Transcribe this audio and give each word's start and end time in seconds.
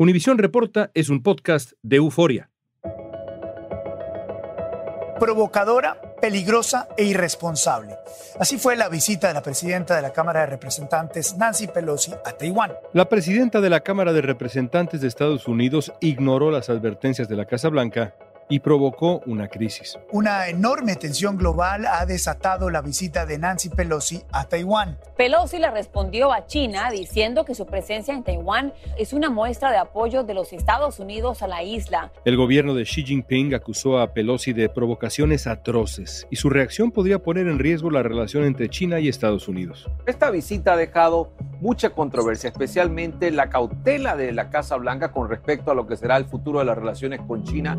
Univisión 0.00 0.38
Reporta 0.38 0.92
es 0.94 1.08
un 1.08 1.24
podcast 1.24 1.72
de 1.82 1.96
euforia. 1.96 2.50
Provocadora, 5.18 6.00
peligrosa 6.22 6.86
e 6.96 7.02
irresponsable. 7.02 7.96
Así 8.38 8.58
fue 8.58 8.76
la 8.76 8.88
visita 8.88 9.26
de 9.26 9.34
la 9.34 9.42
presidenta 9.42 9.96
de 9.96 10.02
la 10.02 10.12
Cámara 10.12 10.42
de 10.42 10.46
Representantes, 10.46 11.36
Nancy 11.36 11.66
Pelosi, 11.66 12.12
a 12.24 12.30
Taiwán. 12.30 12.74
La 12.92 13.08
presidenta 13.08 13.60
de 13.60 13.70
la 13.70 13.80
Cámara 13.80 14.12
de 14.12 14.22
Representantes 14.22 15.00
de 15.00 15.08
Estados 15.08 15.48
Unidos 15.48 15.92
ignoró 16.00 16.52
las 16.52 16.70
advertencias 16.70 17.28
de 17.28 17.34
la 17.34 17.46
Casa 17.46 17.68
Blanca 17.68 18.14
y 18.48 18.60
provocó 18.60 19.20
una 19.26 19.48
crisis. 19.48 19.98
Una 20.10 20.48
enorme 20.48 20.96
tensión 20.96 21.36
global 21.36 21.86
ha 21.86 22.06
desatado 22.06 22.70
la 22.70 22.82
visita 22.82 23.26
de 23.26 23.38
Nancy 23.38 23.68
Pelosi 23.68 24.22
a 24.32 24.44
Taiwán. 24.44 24.98
Pelosi 25.16 25.58
le 25.58 25.70
respondió 25.70 26.32
a 26.32 26.46
China 26.46 26.90
diciendo 26.90 27.44
que 27.44 27.54
su 27.54 27.66
presencia 27.66 28.14
en 28.14 28.24
Taiwán 28.24 28.72
es 28.96 29.12
una 29.12 29.30
muestra 29.30 29.70
de 29.70 29.76
apoyo 29.76 30.24
de 30.24 30.34
los 30.34 30.52
Estados 30.52 30.98
Unidos 30.98 31.42
a 31.42 31.48
la 31.48 31.62
isla. 31.62 32.12
El 32.24 32.36
gobierno 32.36 32.74
de 32.74 32.84
Xi 32.84 33.04
Jinping 33.04 33.54
acusó 33.54 33.98
a 33.98 34.12
Pelosi 34.12 34.52
de 34.52 34.68
provocaciones 34.68 35.46
atroces 35.46 36.26
y 36.30 36.36
su 36.36 36.50
reacción 36.50 36.90
podría 36.90 37.18
poner 37.18 37.46
en 37.48 37.58
riesgo 37.58 37.90
la 37.90 38.02
relación 38.02 38.44
entre 38.44 38.68
China 38.68 39.00
y 39.00 39.08
Estados 39.08 39.48
Unidos. 39.48 39.88
Esta 40.06 40.30
visita 40.30 40.72
ha 40.72 40.76
dejado 40.76 41.32
mucha 41.60 41.90
controversia, 41.90 42.50
especialmente 42.50 43.30
la 43.30 43.50
cautela 43.50 44.16
de 44.16 44.32
la 44.32 44.50
Casa 44.50 44.76
Blanca 44.76 45.12
con 45.12 45.28
respecto 45.28 45.70
a 45.70 45.74
lo 45.74 45.86
que 45.86 45.96
será 45.96 46.16
el 46.16 46.24
futuro 46.24 46.60
de 46.60 46.64
las 46.64 46.78
relaciones 46.78 47.20
con 47.26 47.44
China. 47.44 47.76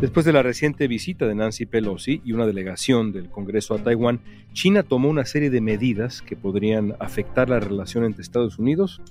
Después 0.00 0.24
de 0.24 0.32
la 0.32 0.44
reciente 0.44 0.86
visita 0.86 1.26
de 1.26 1.34
Nancy 1.34 1.66
Pelosi 1.66 2.22
y 2.24 2.30
una 2.30 2.46
delegación 2.46 3.10
del 3.10 3.28
Congreso 3.30 3.74
a 3.74 3.78
Taiwán, 3.78 4.20
China 4.52 4.84
tomó 4.84 5.08
una 5.08 5.24
serie 5.24 5.50
de 5.50 5.60
medidas 5.60 6.22
que 6.22 6.36
podrían 6.36 6.94
afectar 7.00 7.50
la 7.50 7.58
relación 7.58 8.04
entre 8.04 8.22
Estados 8.22 8.60
Unidos 8.60 9.02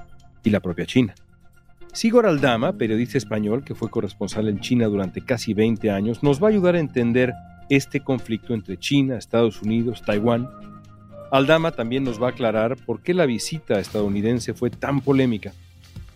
y 0.45 0.49
la 0.49 0.61
propia 0.61 0.85
China. 0.85 1.13
Sigor 1.91 2.25
Aldama, 2.25 2.77
periodista 2.77 3.17
español 3.17 3.65
que 3.65 3.75
fue 3.75 3.89
corresponsal 3.89 4.47
en 4.47 4.61
China 4.61 4.87
durante 4.87 5.19
casi 5.19 5.53
20 5.53 5.91
años, 5.91 6.23
nos 6.23 6.41
va 6.41 6.47
a 6.47 6.51
ayudar 6.51 6.75
a 6.75 6.79
entender 6.79 7.33
este 7.67 7.99
conflicto 7.99 8.53
entre 8.53 8.77
China, 8.77 9.17
Estados 9.17 9.61
Unidos, 9.61 10.03
Taiwán. 10.05 10.47
Aldama 11.33 11.71
también 11.71 12.05
nos 12.05 12.21
va 12.21 12.27
a 12.27 12.31
aclarar 12.31 12.77
por 12.85 13.01
qué 13.01 13.13
la 13.13 13.25
visita 13.25 13.77
estadounidense 13.81 14.53
fue 14.53 14.69
tan 14.69 15.01
polémica 15.01 15.51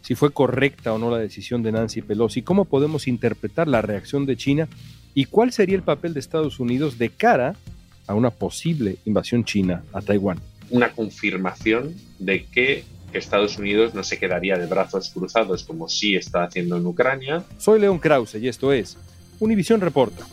si 0.02 0.16
fue 0.16 0.32
correcta 0.32 0.94
o 0.94 0.98
no 0.98 1.10
la 1.12 1.18
decisión 1.18 1.64
de 1.64 1.72
Nancy 1.72 2.02
Pelosi, 2.02 2.42
cómo 2.42 2.66
podemos 2.66 3.08
interpretar 3.08 3.68
la 3.68 3.82
reacción 3.82 4.26
de 4.26 4.38
China 4.38 4.68
y 5.14 5.26
cuál 5.26 5.52
sería 5.52 5.76
el 5.76 5.84
papel 5.84 6.14
de 6.14 6.20
Estados 6.20 6.60
Unidos 6.60 6.98
de 6.98 7.10
cara 7.10 7.56
a 8.08 8.16
una 8.16 8.30
posible 8.30 8.98
invasión 9.06 9.46
china 9.46 9.84
a 9.94 10.02
Taiwán. 10.02 10.40
Una 10.70 10.92
confirmación 10.92 11.96
de 12.20 12.46
que 12.46 12.84
Estados 13.14 13.58
Unidos 13.58 13.94
no 13.94 14.04
se 14.04 14.18
quedaría 14.18 14.58
de 14.58 14.66
brazos 14.66 15.10
cruzados 15.10 15.64
como 15.64 15.90
sí 15.90 16.16
está 16.16 16.44
haciendo 16.44 16.78
en 16.78 16.86
Ucrania. 16.86 17.44
Soy 17.58 17.80
León 17.80 18.00
Krause 18.00 18.36
y 18.36 18.48
esto 18.48 18.72
es 18.72 18.98
Univisión 19.40 19.82
Reporta. 19.82 20.26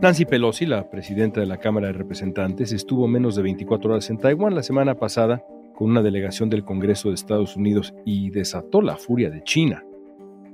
Nancy 0.00 0.24
Pelosi, 0.24 0.64
la 0.64 0.88
presidenta 0.88 1.40
de 1.40 1.46
la 1.46 1.58
Cámara 1.58 1.88
de 1.88 1.92
Representantes, 1.92 2.72
estuvo 2.72 3.06
menos 3.06 3.36
de 3.36 3.42
24 3.42 3.92
horas 3.92 4.08
en 4.08 4.16
Taiwán 4.16 4.54
la 4.54 4.62
semana 4.62 4.94
pasada 4.94 5.44
con 5.74 5.90
una 5.90 6.00
delegación 6.00 6.48
del 6.48 6.64
Congreso 6.64 7.08
de 7.08 7.16
Estados 7.16 7.54
Unidos 7.54 7.92
y 8.06 8.30
desató 8.30 8.80
la 8.80 8.96
furia 8.96 9.28
de 9.28 9.42
China. 9.44 9.84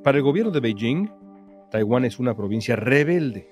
Para 0.02 0.18
el 0.18 0.24
gobierno 0.24 0.50
de 0.50 0.58
Beijing, 0.58 1.08
Taiwán 1.70 2.04
es 2.04 2.18
una 2.18 2.34
provincia 2.34 2.74
rebelde 2.74 3.48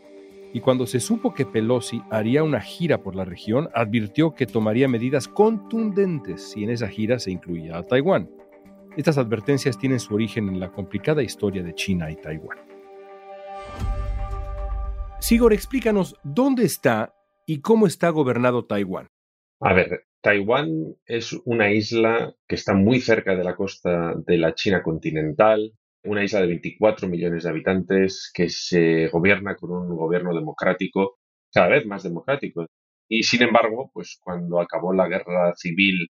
y 0.53 0.59
cuando 0.59 0.89
se 0.89 0.99
supo 0.99 1.33
que 1.33 1.47
Pelosi 1.47 2.03
haría 2.11 2.43
una 2.43 2.61
gira 2.61 3.01
por 3.01 3.15
la 3.15 3.25
región, 3.25 3.69
advirtió 3.73 4.35
que 4.35 4.47
tomaría 4.47 4.89
medidas 4.89 5.29
contundentes 5.29 6.43
si 6.43 6.65
en 6.65 6.71
esa 6.71 6.89
gira 6.89 7.21
se 7.21 7.31
incluía 7.31 7.79
a 7.79 7.85
Taiwán. 7.85 8.29
Estas 8.97 9.17
advertencias 9.17 9.79
tienen 9.79 10.01
su 10.01 10.13
origen 10.13 10.49
en 10.49 10.59
la 10.59 10.73
complicada 10.73 11.23
historia 11.23 11.63
de 11.63 11.73
China 11.73 12.11
y 12.11 12.17
Taiwán. 12.17 12.59
Sigor, 15.27 15.55
explícanos 15.55 16.17
dónde 16.23 16.67
está 16.67 17.15
y 17.47 17.63
cómo 17.63 17.87
está 17.87 18.11
gobernado 18.11 18.67
Taiwán. 18.67 19.09
A 19.59 19.73
ver, 19.73 20.05
Taiwán 20.21 20.97
es 21.07 21.33
una 21.47 21.73
isla 21.73 22.35
que 22.47 22.57
está 22.57 22.75
muy 22.75 23.01
cerca 23.01 23.35
de 23.35 23.43
la 23.43 23.57
costa 23.57 24.13
de 24.17 24.37
la 24.37 24.55
China 24.55 24.83
continental, 24.83 25.73
una 26.05 26.23
isla 26.23 26.43
de 26.43 26.49
24 26.49 27.09
millones 27.09 27.45
de 27.45 27.49
habitantes 27.49 28.31
que 28.35 28.51
se 28.51 29.09
gobierna 29.09 29.57
con 29.57 29.71
un 29.71 29.97
gobierno 29.97 30.35
democrático, 30.35 31.17
cada 31.51 31.69
vez 31.69 31.87
más 31.87 32.03
democrático. 32.03 32.67
Y 33.09 33.23
sin 33.23 33.45
embargo, 33.45 33.91
pues 33.95 34.19
cuando 34.23 34.61
acabó 34.61 34.93
la 34.93 35.09
guerra 35.09 35.55
civil 35.57 36.07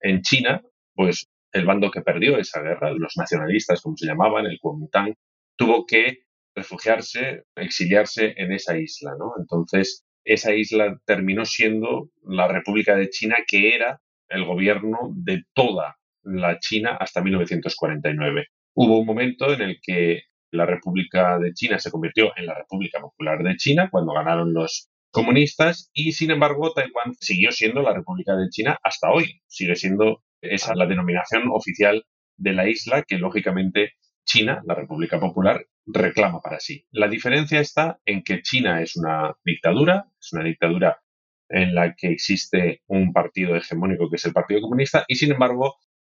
en 0.00 0.22
China, 0.22 0.60
pues 0.92 1.28
el 1.52 1.66
bando 1.66 1.92
que 1.92 2.02
perdió 2.02 2.36
esa 2.36 2.62
guerra, 2.62 2.90
los 2.90 3.12
nacionalistas 3.16 3.80
como 3.80 3.96
se 3.96 4.08
llamaban, 4.08 4.44
el 4.44 4.58
Kuomintang, 4.58 5.14
tuvo 5.56 5.86
que 5.86 6.25
refugiarse, 6.56 7.44
exiliarse 7.54 8.34
en 8.36 8.52
esa 8.52 8.76
isla, 8.78 9.12
¿no? 9.18 9.34
Entonces, 9.38 10.04
esa 10.24 10.54
isla 10.54 10.98
terminó 11.04 11.44
siendo 11.44 12.10
la 12.24 12.48
República 12.48 12.96
de 12.96 13.10
China, 13.10 13.36
que 13.46 13.74
era 13.74 14.00
el 14.28 14.44
gobierno 14.44 14.98
de 15.14 15.44
toda 15.54 15.96
la 16.22 16.58
China 16.58 16.96
hasta 16.98 17.22
1949. 17.22 18.46
Hubo 18.74 18.98
un 18.98 19.06
momento 19.06 19.52
en 19.52 19.60
el 19.62 19.78
que 19.80 20.22
la 20.50 20.66
República 20.66 21.38
de 21.38 21.52
China 21.52 21.78
se 21.78 21.90
convirtió 21.90 22.32
en 22.36 22.46
la 22.46 22.54
República 22.54 23.00
Popular 23.00 23.42
de 23.42 23.56
China 23.56 23.88
cuando 23.90 24.14
ganaron 24.14 24.52
los 24.52 24.88
comunistas 25.10 25.90
y 25.92 26.12
sin 26.12 26.30
embargo 26.30 26.72
Taiwán 26.72 27.14
siguió 27.20 27.52
siendo 27.52 27.82
la 27.82 27.94
República 27.94 28.36
de 28.36 28.48
China 28.50 28.76
hasta 28.82 29.10
hoy. 29.10 29.40
Sigue 29.46 29.76
siendo 29.76 30.22
esa 30.40 30.74
la 30.74 30.86
denominación 30.86 31.44
oficial 31.52 32.04
de 32.36 32.52
la 32.52 32.68
isla 32.68 33.02
que 33.02 33.18
lógicamente 33.18 33.92
China, 34.26 34.62
la 34.66 34.74
República 34.74 35.18
Popular, 35.18 35.64
reclama 35.86 36.40
para 36.40 36.60
sí. 36.60 36.84
La 36.90 37.08
diferencia 37.08 37.60
está 37.60 38.00
en 38.04 38.22
que 38.22 38.42
China 38.42 38.82
es 38.82 38.96
una 38.96 39.34
dictadura, 39.44 40.06
es 40.20 40.32
una 40.32 40.44
dictadura 40.44 41.00
en 41.48 41.74
la 41.74 41.94
que 41.94 42.08
existe 42.08 42.82
un 42.88 43.12
partido 43.12 43.56
hegemónico 43.56 44.10
que 44.10 44.16
es 44.16 44.24
el 44.26 44.32
Partido 44.32 44.60
Comunista 44.62 45.04
y 45.06 45.14
sin 45.14 45.30
embargo 45.32 45.76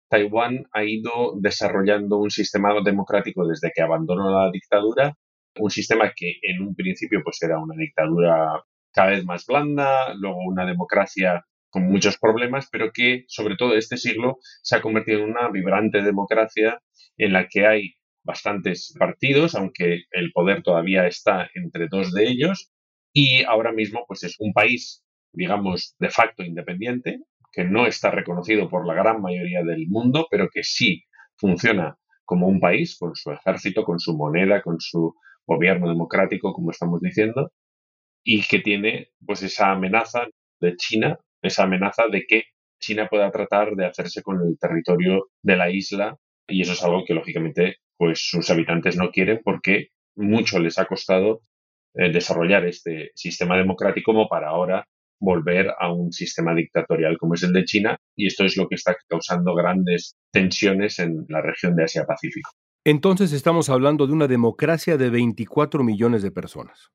Taiwán 0.09 0.67
ha 0.73 0.85
ido 0.85 1.35
desarrollando 1.41 2.19
un 2.19 2.31
sistema 2.31 2.73
democrático 2.85 3.45
desde 3.47 3.73
que 3.75 3.83
abandonó 3.83 4.31
la 4.31 4.53
dictadura, 4.53 5.19
un 5.59 5.71
sistema 5.71 6.13
que 6.15 6.35
en 6.43 6.63
un 6.63 6.77
principio 6.77 7.23
pues 7.25 7.43
era 7.43 7.59
una 7.59 7.75
dictadura 7.77 8.63
cada 8.93 9.11
vez 9.11 9.25
más 9.25 9.45
blanda, 9.47 10.15
luego 10.15 10.39
una 10.47 10.65
democracia 10.65 11.45
con 11.71 11.89
muchos 11.89 12.19
problemas, 12.19 12.69
pero 12.71 12.93
que 12.93 13.25
sobre 13.27 13.57
todo 13.57 13.75
este 13.77 13.97
siglo 13.97 14.39
se 14.63 14.77
ha 14.77 14.81
convertido 14.81 15.19
en 15.19 15.31
una 15.31 15.51
vibrante 15.51 16.03
democracia 16.03 16.81
en 17.17 17.33
la 17.33 17.49
que 17.49 17.67
hay 17.67 17.95
bastantes 18.23 18.95
partidos, 18.99 19.55
aunque 19.55 20.03
el 20.11 20.33
poder 20.33 20.63
todavía 20.63 21.07
está 21.07 21.49
entre 21.55 21.89
dos 21.89 22.13
de 22.13 22.25
ellos, 22.29 22.73
y 23.13 23.45
ahora 23.45 23.73
mismo 23.73 24.05
pues 24.07 24.25
es 24.25 24.37
un 24.39 24.53
país, 24.53 25.05
digamos, 25.33 25.95
de 25.99 26.11
facto 26.11 26.43
independiente, 26.43 27.21
que 27.53 27.65
no 27.65 27.87
está 27.87 28.11
reconocido 28.11 28.69
por 28.69 28.87
la 28.87 28.95
gran 28.95 29.23
mayoría 29.23 29.63
del 29.63 29.87
mundo, 29.89 30.27
pero 30.31 30.49
que 30.53 30.63
sí 30.63 31.05
funciona 31.37 31.97
como 32.25 32.49
un 32.49 32.61
país, 32.61 32.99
con 32.99 33.15
su 33.15 33.31
ejército, 33.31 33.85
con 33.85 34.01
su 34.01 34.17
moneda, 34.17 34.61
con 34.61 34.81
su 34.81 35.15
gobierno 35.47 35.89
democrático, 35.89 36.53
como 36.53 36.73
estamos 36.73 37.01
diciendo, 37.01 37.53
y 38.25 38.43
que 38.43 38.59
tiene 38.59 39.11
pues 39.25 39.43
esa 39.43 39.71
amenaza 39.71 40.27
de 40.61 40.77
China, 40.77 41.19
esa 41.41 41.63
amenaza 41.63 42.09
de 42.09 42.27
que 42.27 42.45
China 42.81 43.09
pueda 43.09 43.31
tratar 43.31 43.77
de 43.77 43.87
hacerse 43.87 44.23
con 44.23 44.41
el 44.43 44.59
territorio 44.59 45.29
de 45.43 45.57
la 45.57 45.71
isla 45.71 46.19
y 46.49 46.63
eso 46.63 46.73
es 46.73 46.83
algo 46.83 47.05
que 47.05 47.15
lógicamente 47.15 47.77
pues 47.97 48.29
sus 48.29 48.51
habitantes 48.51 48.97
no 48.97 49.11
quieren 49.11 49.41
porque 49.45 49.89
mucho 50.15 50.59
les 50.59 50.79
ha 50.79 50.87
costado 50.87 51.41
eh, 51.95 52.11
desarrollar 52.13 52.67
este 52.67 53.11
sistema 53.15 53.57
democrático 53.57 54.13
como 54.13 54.29
para 54.29 54.49
ahora 54.49 54.87
volver 55.19 55.73
a 55.79 55.93
un 55.93 56.13
sistema 56.13 56.55
dictatorial 56.55 57.17
como 57.19 57.35
es 57.35 57.43
el 57.43 57.53
de 57.53 57.65
China 57.65 57.99
y 58.15 58.27
esto 58.27 58.45
es 58.45 58.57
lo 58.57 58.69
que 58.69 58.75
está 58.75 58.97
causando 59.09 59.55
grandes 59.55 60.15
tensiones 60.31 60.99
en 60.99 61.25
la 61.29 61.41
región 61.41 61.75
de 61.75 61.85
Asia-Pacífico. 61.85 62.51
Entonces 62.85 63.33
estamos 63.33 63.69
hablando 63.69 64.07
de 64.07 64.13
una 64.13 64.29
democracia 64.29 64.97
de 64.97 65.11
24 65.11 65.83
millones 65.83 66.23
de 66.23 66.31
personas. 66.31 66.91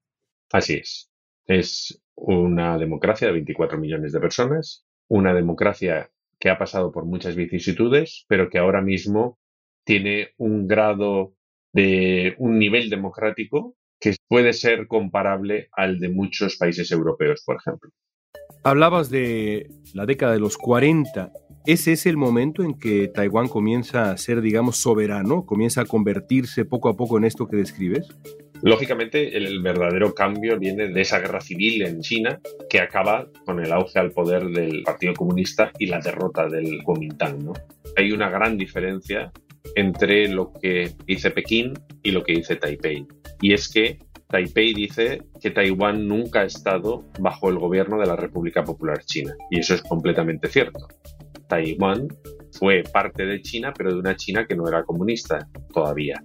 Así 0.51 0.75
es. 0.75 1.09
Es 1.45 2.01
una 2.15 2.77
democracia 2.77 3.27
de 3.27 3.33
24 3.33 3.77
millones 3.77 4.11
de 4.13 4.19
personas, 4.19 4.85
una 5.09 5.33
democracia 5.33 6.11
que 6.41 6.49
ha 6.49 6.57
pasado 6.57 6.91
por 6.91 7.05
muchas 7.05 7.35
vicisitudes, 7.35 8.25
pero 8.27 8.49
que 8.49 8.57
ahora 8.57 8.81
mismo 8.81 9.37
tiene 9.85 10.29
un 10.37 10.67
grado 10.67 11.35
de 11.71 12.35
un 12.39 12.57
nivel 12.57 12.89
democrático 12.89 13.75
que 13.99 14.15
puede 14.27 14.51
ser 14.53 14.87
comparable 14.87 15.69
al 15.71 15.99
de 15.99 16.09
muchos 16.09 16.57
países 16.57 16.91
europeos, 16.91 17.43
por 17.45 17.57
ejemplo. 17.57 17.91
Hablabas 18.63 19.11
de 19.11 19.69
la 19.93 20.07
década 20.07 20.33
de 20.33 20.39
los 20.39 20.57
40. 20.57 21.31
¿Ese 21.67 21.91
es 21.91 22.07
el 22.07 22.17
momento 22.17 22.63
en 22.63 22.73
que 22.73 23.07
Taiwán 23.07 23.47
comienza 23.47 24.09
a 24.09 24.17
ser, 24.17 24.41
digamos, 24.41 24.77
soberano? 24.77 25.45
¿Comienza 25.45 25.81
a 25.81 25.85
convertirse 25.85 26.65
poco 26.65 26.89
a 26.89 26.97
poco 26.97 27.19
en 27.19 27.25
esto 27.25 27.47
que 27.47 27.57
describes? 27.57 28.07
Lógicamente, 28.63 29.37
el 29.37 29.61
verdadero 29.61 30.15
cambio 30.15 30.57
viene 30.57 30.87
de 30.87 31.01
esa 31.01 31.19
guerra 31.19 31.39
civil 31.39 31.83
en 31.83 32.01
China 32.01 32.39
que 32.67 32.79
acaba 32.79 33.27
con 33.45 33.59
el 33.59 33.71
auge 33.71 33.99
al 33.99 34.11
poder 34.11 34.45
del 34.45 34.81
Partido 34.81 35.13
Comunista 35.13 35.71
y 35.77 35.85
la 35.85 35.99
derrota 35.99 36.47
del 36.47 36.83
Kuomintang. 36.83 37.53
Hay 37.95 38.11
una 38.11 38.29
gran 38.31 38.57
diferencia 38.57 39.31
entre 39.75 40.27
lo 40.29 40.53
que 40.53 40.91
dice 41.05 41.29
Pekín 41.29 41.73
y 42.01 42.09
lo 42.09 42.23
que 42.23 42.33
dice 42.33 42.55
Taipei. 42.55 43.05
Y 43.39 43.53
es 43.53 43.71
que 43.71 43.99
Taipei 44.27 44.73
dice 44.73 45.21
que 45.39 45.51
Taiwán 45.51 46.07
nunca 46.07 46.41
ha 46.41 46.45
estado 46.45 47.05
bajo 47.19 47.49
el 47.49 47.59
gobierno 47.59 47.99
de 47.99 48.07
la 48.07 48.15
República 48.15 48.63
Popular 48.63 49.03
China. 49.05 49.35
Y 49.51 49.59
eso 49.59 49.75
es 49.75 49.81
completamente 49.83 50.47
cierto. 50.47 50.87
Taiwán 51.51 52.07
fue 52.53 52.83
parte 52.83 53.25
de 53.25 53.41
China, 53.41 53.73
pero 53.77 53.93
de 53.93 53.99
una 53.99 54.15
China 54.15 54.45
que 54.47 54.55
no 54.55 54.67
era 54.67 54.83
comunista 54.83 55.49
todavía 55.73 56.23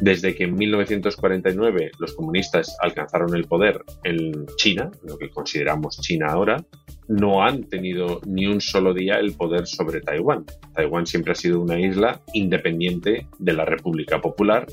desde 0.00 0.34
que 0.34 0.44
en 0.44 0.56
1949 0.56 1.92
los 1.98 2.14
comunistas 2.14 2.76
alcanzaron 2.80 3.34
el 3.36 3.44
poder 3.44 3.84
en 4.02 4.46
China, 4.56 4.90
lo 5.04 5.16
que 5.16 5.30
consideramos 5.30 6.00
China 6.00 6.26
ahora, 6.30 6.64
no 7.06 7.44
han 7.44 7.64
tenido 7.64 8.20
ni 8.26 8.46
un 8.46 8.60
solo 8.60 8.92
día 8.92 9.14
el 9.14 9.34
poder 9.34 9.66
sobre 9.66 10.00
Taiwán. 10.00 10.44
Taiwán 10.74 11.06
siempre 11.06 11.32
ha 11.32 11.36
sido 11.36 11.60
una 11.60 11.78
isla 11.78 12.20
independiente 12.32 13.28
de 13.38 13.52
la 13.52 13.64
República 13.64 14.20
Popular, 14.20 14.66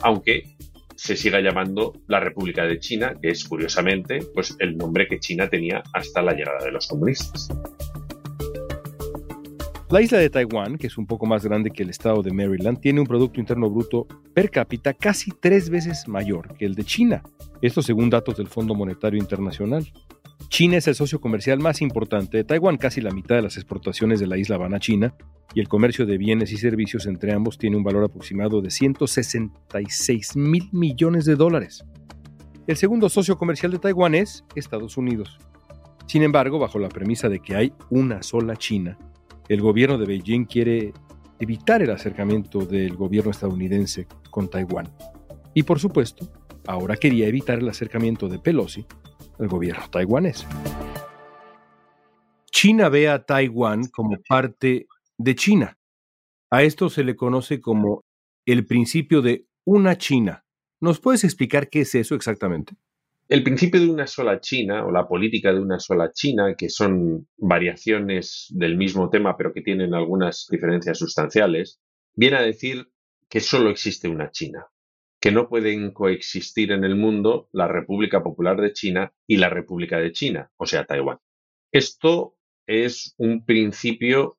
aunque 0.00 0.56
se 0.96 1.16
siga 1.16 1.40
llamando 1.40 1.92
la 2.08 2.18
República 2.18 2.64
de 2.64 2.80
China, 2.80 3.14
que 3.20 3.28
es 3.30 3.44
curiosamente 3.44 4.20
pues 4.34 4.56
el 4.58 4.76
nombre 4.76 5.06
que 5.06 5.20
China 5.20 5.48
tenía 5.48 5.82
hasta 5.92 6.22
la 6.22 6.32
llegada 6.32 6.64
de 6.64 6.72
los 6.72 6.88
comunistas. 6.88 7.48
La 9.88 10.02
isla 10.02 10.18
de 10.18 10.30
Taiwán, 10.30 10.78
que 10.78 10.88
es 10.88 10.98
un 10.98 11.06
poco 11.06 11.26
más 11.26 11.44
grande 11.44 11.70
que 11.70 11.84
el 11.84 11.90
estado 11.90 12.20
de 12.20 12.32
Maryland, 12.32 12.80
tiene 12.80 12.98
un 12.98 13.06
Producto 13.06 13.38
Interno 13.38 13.70
Bruto 13.70 14.08
per 14.34 14.50
cápita 14.50 14.92
casi 14.92 15.30
tres 15.30 15.70
veces 15.70 16.08
mayor 16.08 16.56
que 16.56 16.66
el 16.66 16.74
de 16.74 16.82
China. 16.82 17.22
Esto 17.62 17.82
según 17.82 18.10
datos 18.10 18.36
del 18.36 18.48
Fondo 18.48 18.74
Monetario 18.74 19.20
Internacional. 19.20 19.86
China 20.48 20.76
es 20.78 20.88
el 20.88 20.96
socio 20.96 21.20
comercial 21.20 21.60
más 21.60 21.80
importante 21.82 22.36
de 22.36 22.42
Taiwán, 22.42 22.78
casi 22.78 23.00
la 23.00 23.12
mitad 23.12 23.36
de 23.36 23.42
las 23.42 23.56
exportaciones 23.56 24.18
de 24.18 24.26
la 24.26 24.36
isla 24.36 24.56
van 24.56 24.74
a 24.74 24.80
China, 24.80 25.14
y 25.54 25.60
el 25.60 25.68
comercio 25.68 26.04
de 26.04 26.18
bienes 26.18 26.50
y 26.50 26.56
servicios 26.56 27.06
entre 27.06 27.32
ambos 27.32 27.56
tiene 27.56 27.76
un 27.76 27.84
valor 27.84 28.02
aproximado 28.02 28.60
de 28.60 28.70
166 28.72 30.34
mil 30.34 30.68
millones 30.72 31.26
de 31.26 31.36
dólares. 31.36 31.84
El 32.66 32.76
segundo 32.76 33.08
socio 33.08 33.38
comercial 33.38 33.70
de 33.70 33.78
Taiwán 33.78 34.16
es 34.16 34.44
Estados 34.56 34.96
Unidos. 34.96 35.38
Sin 36.08 36.24
embargo, 36.24 36.58
bajo 36.58 36.80
la 36.80 36.88
premisa 36.88 37.28
de 37.28 37.38
que 37.38 37.54
hay 37.54 37.72
una 37.90 38.24
sola 38.24 38.56
China, 38.56 38.98
el 39.48 39.60
gobierno 39.60 39.98
de 39.98 40.06
Beijing 40.06 40.44
quiere 40.44 40.92
evitar 41.38 41.82
el 41.82 41.90
acercamiento 41.90 42.60
del 42.60 42.96
gobierno 42.96 43.30
estadounidense 43.30 44.06
con 44.30 44.48
Taiwán. 44.48 44.88
Y 45.54 45.62
por 45.62 45.78
supuesto, 45.78 46.28
ahora 46.66 46.96
quería 46.96 47.28
evitar 47.28 47.58
el 47.58 47.68
acercamiento 47.68 48.28
de 48.28 48.38
Pelosi 48.38 48.86
al 49.38 49.48
gobierno 49.48 49.88
taiwanés. 49.90 50.46
China 52.50 52.88
ve 52.88 53.08
a 53.08 53.24
Taiwán 53.24 53.88
como 53.88 54.16
parte 54.28 54.86
de 55.18 55.34
China. 55.34 55.78
A 56.50 56.62
esto 56.62 56.88
se 56.88 57.04
le 57.04 57.16
conoce 57.16 57.60
como 57.60 58.04
el 58.46 58.66
principio 58.66 59.20
de 59.20 59.46
una 59.64 59.98
China. 59.98 60.44
¿Nos 60.80 61.00
puedes 61.00 61.24
explicar 61.24 61.68
qué 61.68 61.82
es 61.82 61.94
eso 61.94 62.14
exactamente? 62.14 62.76
El 63.28 63.42
principio 63.42 63.80
de 63.80 63.88
una 63.88 64.06
sola 64.06 64.40
China 64.40 64.86
o 64.86 64.92
la 64.92 65.08
política 65.08 65.52
de 65.52 65.58
una 65.58 65.80
sola 65.80 66.12
China, 66.12 66.54
que 66.56 66.68
son 66.68 67.26
variaciones 67.36 68.46
del 68.50 68.76
mismo 68.76 69.10
tema 69.10 69.36
pero 69.36 69.52
que 69.52 69.62
tienen 69.62 69.94
algunas 69.94 70.46
diferencias 70.48 70.98
sustanciales, 70.98 71.80
viene 72.14 72.36
a 72.36 72.42
decir 72.42 72.86
que 73.28 73.40
solo 73.40 73.70
existe 73.70 74.06
una 74.06 74.30
China, 74.30 74.68
que 75.20 75.32
no 75.32 75.48
pueden 75.48 75.90
coexistir 75.90 76.70
en 76.70 76.84
el 76.84 76.94
mundo 76.94 77.48
la 77.50 77.66
República 77.66 78.22
Popular 78.22 78.60
de 78.60 78.72
China 78.72 79.12
y 79.26 79.38
la 79.38 79.48
República 79.48 79.98
de 79.98 80.12
China, 80.12 80.52
o 80.56 80.66
sea, 80.66 80.84
Taiwán. 80.84 81.18
Esto 81.72 82.36
es 82.64 83.16
un 83.18 83.44
principio 83.44 84.38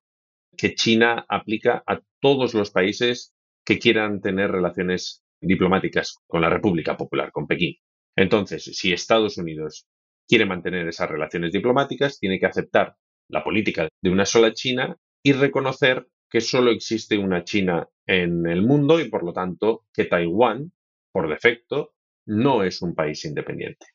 que 0.56 0.76
China 0.76 1.26
aplica 1.28 1.84
a 1.86 2.00
todos 2.22 2.54
los 2.54 2.72
países 2.72 3.36
que 3.66 3.80
quieran 3.80 4.22
tener 4.22 4.50
relaciones 4.50 5.26
diplomáticas 5.42 6.16
con 6.26 6.40
la 6.40 6.50
República 6.50 6.96
Popular, 6.96 7.34
con 7.34 7.48
Pekín. 7.48 7.76
Entonces, 8.18 8.64
si 8.64 8.92
Estados 8.92 9.38
Unidos 9.38 9.88
quiere 10.28 10.46
mantener 10.46 10.88
esas 10.88 11.10
relaciones 11.10 11.52
diplomáticas, 11.54 12.20
tiene 12.20 12.40
que 12.40 12.48
aceptar 12.48 12.96
la 13.30 13.44
política 13.44 13.88
de 14.02 14.10
una 14.10 14.26
sola 14.26 14.54
China 14.54 14.98
y 15.24 15.34
reconocer 15.34 16.08
que 16.30 16.42
solo 16.42 16.72
existe 16.72 17.18
una 17.18 17.44
China 17.44 17.88
en 18.06 18.46
el 18.48 18.64
mundo 18.64 19.00
y 19.00 19.10
por 19.10 19.24
lo 19.24 19.34
tanto 19.34 19.86
que 19.94 20.06
Taiwán, 20.06 20.72
por 21.12 21.30
defecto, 21.30 21.94
no 22.26 22.64
es 22.64 22.82
un 22.82 22.96
país 22.96 23.24
independiente. 23.24 23.86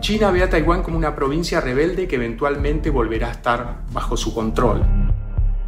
China 0.00 0.30
ve 0.30 0.42
a 0.42 0.48
Taiwán 0.48 0.82
como 0.82 0.96
una 0.96 1.16
provincia 1.16 1.60
rebelde 1.60 2.06
que 2.06 2.16
eventualmente 2.16 2.90
volverá 2.90 3.28
a 3.28 3.32
estar 3.32 3.84
bajo 3.92 4.16
su 4.16 4.32
control. 4.32 4.82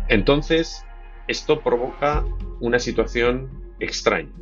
Entonces, 0.08 0.84
esto 1.26 1.62
provoca 1.62 2.24
una 2.60 2.78
situación 2.78 3.74
extraña. 3.80 4.32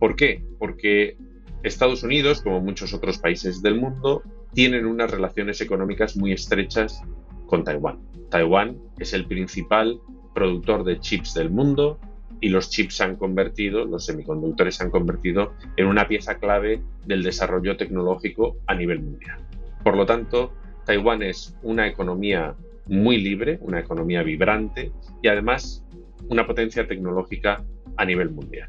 ¿Por 0.00 0.16
qué? 0.16 0.44
Porque 0.58 1.16
Estados 1.62 2.02
Unidos, 2.02 2.40
como 2.42 2.60
muchos 2.60 2.94
otros 2.94 3.18
países 3.18 3.62
del 3.62 3.80
mundo, 3.80 4.22
tienen 4.52 4.86
unas 4.86 5.10
relaciones 5.10 5.60
económicas 5.60 6.16
muy 6.16 6.32
estrechas 6.32 7.02
con 7.46 7.64
Taiwán. 7.64 7.98
Taiwán 8.30 8.78
es 8.98 9.12
el 9.12 9.26
principal 9.26 10.00
productor 10.34 10.84
de 10.84 11.00
chips 11.00 11.34
del 11.34 11.50
mundo 11.50 11.98
y 12.40 12.50
los 12.50 12.70
chips 12.70 12.96
se 12.96 13.04
han 13.04 13.16
convertido, 13.16 13.84
los 13.84 14.04
semiconductores 14.04 14.76
se 14.76 14.84
han 14.84 14.90
convertido 14.90 15.54
en 15.76 15.86
una 15.86 16.06
pieza 16.06 16.38
clave 16.38 16.80
del 17.06 17.22
desarrollo 17.22 17.76
tecnológico 17.76 18.56
a 18.66 18.74
nivel 18.74 19.00
mundial. 19.00 19.38
Por 19.82 19.96
lo 19.96 20.06
tanto, 20.06 20.52
Taiwán 20.84 21.22
es 21.22 21.56
una 21.62 21.88
economía 21.88 22.54
muy 22.86 23.20
libre, 23.20 23.58
una 23.62 23.80
economía 23.80 24.22
vibrante 24.22 24.92
y 25.22 25.28
además 25.28 25.84
una 26.28 26.46
potencia 26.46 26.86
tecnológica 26.86 27.64
a 27.96 28.04
nivel 28.04 28.30
mundial 28.30 28.68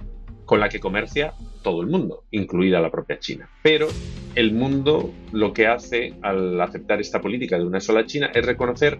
con 0.49 0.59
la 0.59 0.67
que 0.67 0.79
comercia 0.79 1.35
todo 1.61 1.81
el 1.81 1.87
mundo, 1.87 2.23
incluida 2.31 2.79
la 2.79 2.91
propia 2.91 3.19
China. 3.19 3.49
Pero 3.63 3.87
el 4.35 4.53
mundo 4.53 5.13
lo 5.31 5.53
que 5.53 5.67
hace 5.67 6.13
al 6.21 6.59
aceptar 6.61 7.01
esta 7.01 7.21
política 7.21 7.57
de 7.57 7.65
una 7.65 7.79
sola 7.79 8.05
China 8.05 8.31
es 8.33 8.45
reconocer 8.45 8.99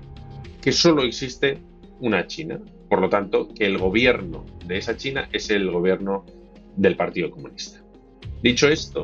que 0.62 0.72
solo 0.72 1.04
existe 1.04 1.58
una 2.00 2.28
China. 2.28 2.60
Por 2.90 3.02
lo 3.02 3.10
tanto, 3.10 3.48
que 3.54 3.66
el 3.66 3.78
gobierno 3.78 4.46
de 4.66 4.78
esa 4.78 4.98
China 4.98 5.30
es 5.32 5.50
el 5.50 5.70
gobierno 5.70 6.26
del 6.76 6.96
Partido 6.96 7.30
Comunista. 7.30 7.82
Dicho 8.42 8.68
esto, 8.68 9.04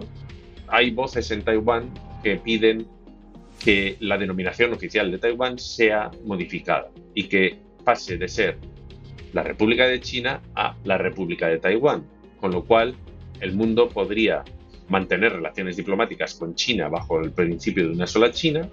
hay 0.67 0.91
voces 0.91 1.29
en 1.31 1.43
Taiwán 1.43 1.93
que 2.23 2.37
piden 2.37 2.87
que 3.63 3.97
la 3.99 4.17
denominación 4.17 4.73
oficial 4.73 5.11
de 5.11 5.17
Taiwán 5.17 5.59
sea 5.59 6.11
modificada 6.25 6.89
y 7.13 7.25
que 7.25 7.57
pase 7.83 8.17
de 8.17 8.27
ser 8.27 8.57
la 9.33 9.43
República 9.43 9.87
de 9.87 9.99
China 9.99 10.41
a 10.55 10.75
la 10.83 10.97
República 10.97 11.47
de 11.47 11.59
Taiwán, 11.59 12.05
con 12.39 12.51
lo 12.51 12.63
cual 12.65 12.95
el 13.39 13.53
mundo 13.53 13.89
podría 13.89 14.43
mantener 14.87 15.33
relaciones 15.33 15.77
diplomáticas 15.77 16.35
con 16.35 16.55
China 16.55 16.87
bajo 16.89 17.19
el 17.19 17.31
principio 17.31 17.87
de 17.87 17.93
una 17.93 18.07
sola 18.07 18.31
China, 18.31 18.69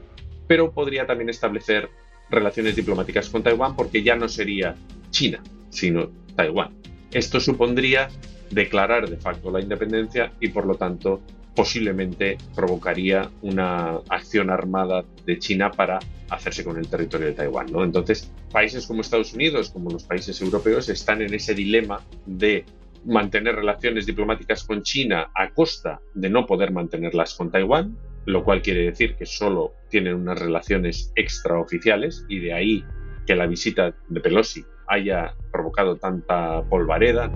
pero 0.47 0.73
podría 0.73 1.07
también 1.07 1.31
establecer 1.31 1.89
relaciones 2.31 2.77
diplomáticas 2.77 3.29
con 3.29 3.43
Taiwán 3.43 3.77
porque 3.77 4.03
ya 4.03 4.17
no 4.17 4.29
sería 4.29 4.75
China, 5.11 5.43
sino 5.71 6.11
Taiwán. 6.37 6.73
Esto 7.13 7.41
supondría 7.41 8.09
declarar 8.51 9.09
de 9.09 9.17
facto 9.17 9.51
la 9.51 9.61
independencia 9.61 10.33
y 10.41 10.49
por 10.49 10.67
lo 10.67 10.75
tanto 10.75 11.21
posiblemente 11.55 12.39
provocaría 12.55 13.31
una 13.43 13.99
acción 14.09 14.51
armada 14.51 15.05
de 15.27 15.39
China 15.39 15.71
para 15.71 15.99
hacerse 16.31 16.65
con 16.65 16.79
el 16.79 16.89
territorio 16.89 17.27
de 17.27 17.35
Taiwán. 17.35 17.69
Entonces, 17.69 18.31
países 18.51 18.87
como 18.87 19.03
Estados 19.03 19.35
Unidos, 19.35 19.71
como 19.71 19.91
los 19.91 20.05
países 20.05 20.41
europeos, 20.41 20.89
están 20.89 21.21
en 21.21 21.35
ese 21.35 21.55
dilema 21.55 22.01
de 22.25 22.65
mantener 23.05 23.57
relaciones 23.57 24.07
diplomáticas 24.07 24.65
con 24.65 24.83
China 24.83 25.31
a 25.35 25.51
costa 25.51 26.01
de 26.15 26.31
no 26.31 26.47
poder 26.47 26.73
mantenerlas 26.73 27.35
con 27.35 27.51
Taiwán, 27.51 27.97
lo 28.27 28.45
cual 28.45 28.63
quiere 28.63 28.85
decir 28.85 29.17
que 29.17 29.27
solo 29.27 29.75
tienen 29.89 30.15
unas 30.15 30.39
relaciones 30.39 31.13
extraoficiales 31.17 32.25
y 32.29 32.39
de 32.39 32.53
ahí 32.53 32.85
que 33.27 33.35
la 33.35 33.47
visita 33.47 33.95
de 34.09 34.21
Pelosi 34.21 34.65
haya 34.87 35.35
provocado 35.51 35.97
tanta 35.97 36.63
polvareda. 36.69 37.31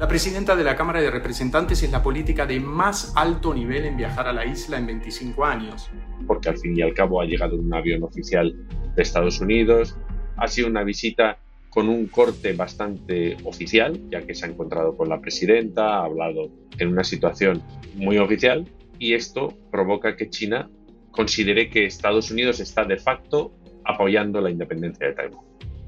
La 0.00 0.08
presidenta 0.08 0.56
de 0.56 0.64
la 0.64 0.74
Cámara 0.74 1.00
de 1.00 1.10
Representantes 1.10 1.82
es 1.82 1.92
la 1.92 2.02
política 2.02 2.46
de 2.46 2.58
más 2.58 3.12
alto 3.16 3.54
nivel 3.54 3.84
en 3.84 3.96
viajar 3.96 4.26
a 4.26 4.32
la 4.32 4.44
isla 4.44 4.76
en 4.78 4.86
25 4.86 5.44
años. 5.44 5.88
Porque 6.26 6.48
al 6.48 6.58
fin 6.58 6.76
y 6.76 6.82
al 6.82 6.94
cabo 6.94 7.20
ha 7.20 7.24
llegado 7.24 7.56
un 7.56 7.72
avión 7.72 8.02
oficial 8.02 8.56
de 8.96 9.02
Estados 9.02 9.40
Unidos. 9.40 9.96
Ha 10.36 10.48
sido 10.48 10.66
una 10.68 10.82
visita 10.82 11.38
con 11.74 11.88
un 11.88 12.06
corte 12.06 12.52
bastante 12.52 13.36
oficial, 13.42 14.00
ya 14.08 14.22
que 14.22 14.36
se 14.36 14.46
ha 14.46 14.48
encontrado 14.48 14.96
con 14.96 15.08
la 15.08 15.20
presidenta, 15.20 15.96
ha 15.98 16.04
hablado 16.04 16.48
en 16.78 16.88
una 16.88 17.02
situación 17.02 17.60
muy 17.96 18.16
oficial, 18.16 18.64
y 19.00 19.14
esto 19.14 19.52
provoca 19.72 20.16
que 20.16 20.30
China 20.30 20.70
considere 21.10 21.68
que 21.68 21.84
Estados 21.84 22.30
Unidos 22.30 22.60
está 22.60 22.84
de 22.84 22.96
facto 22.96 23.52
apoyando 23.84 24.40
la 24.40 24.50
independencia 24.50 25.08
de 25.08 25.14
Taiwán. 25.14 25.44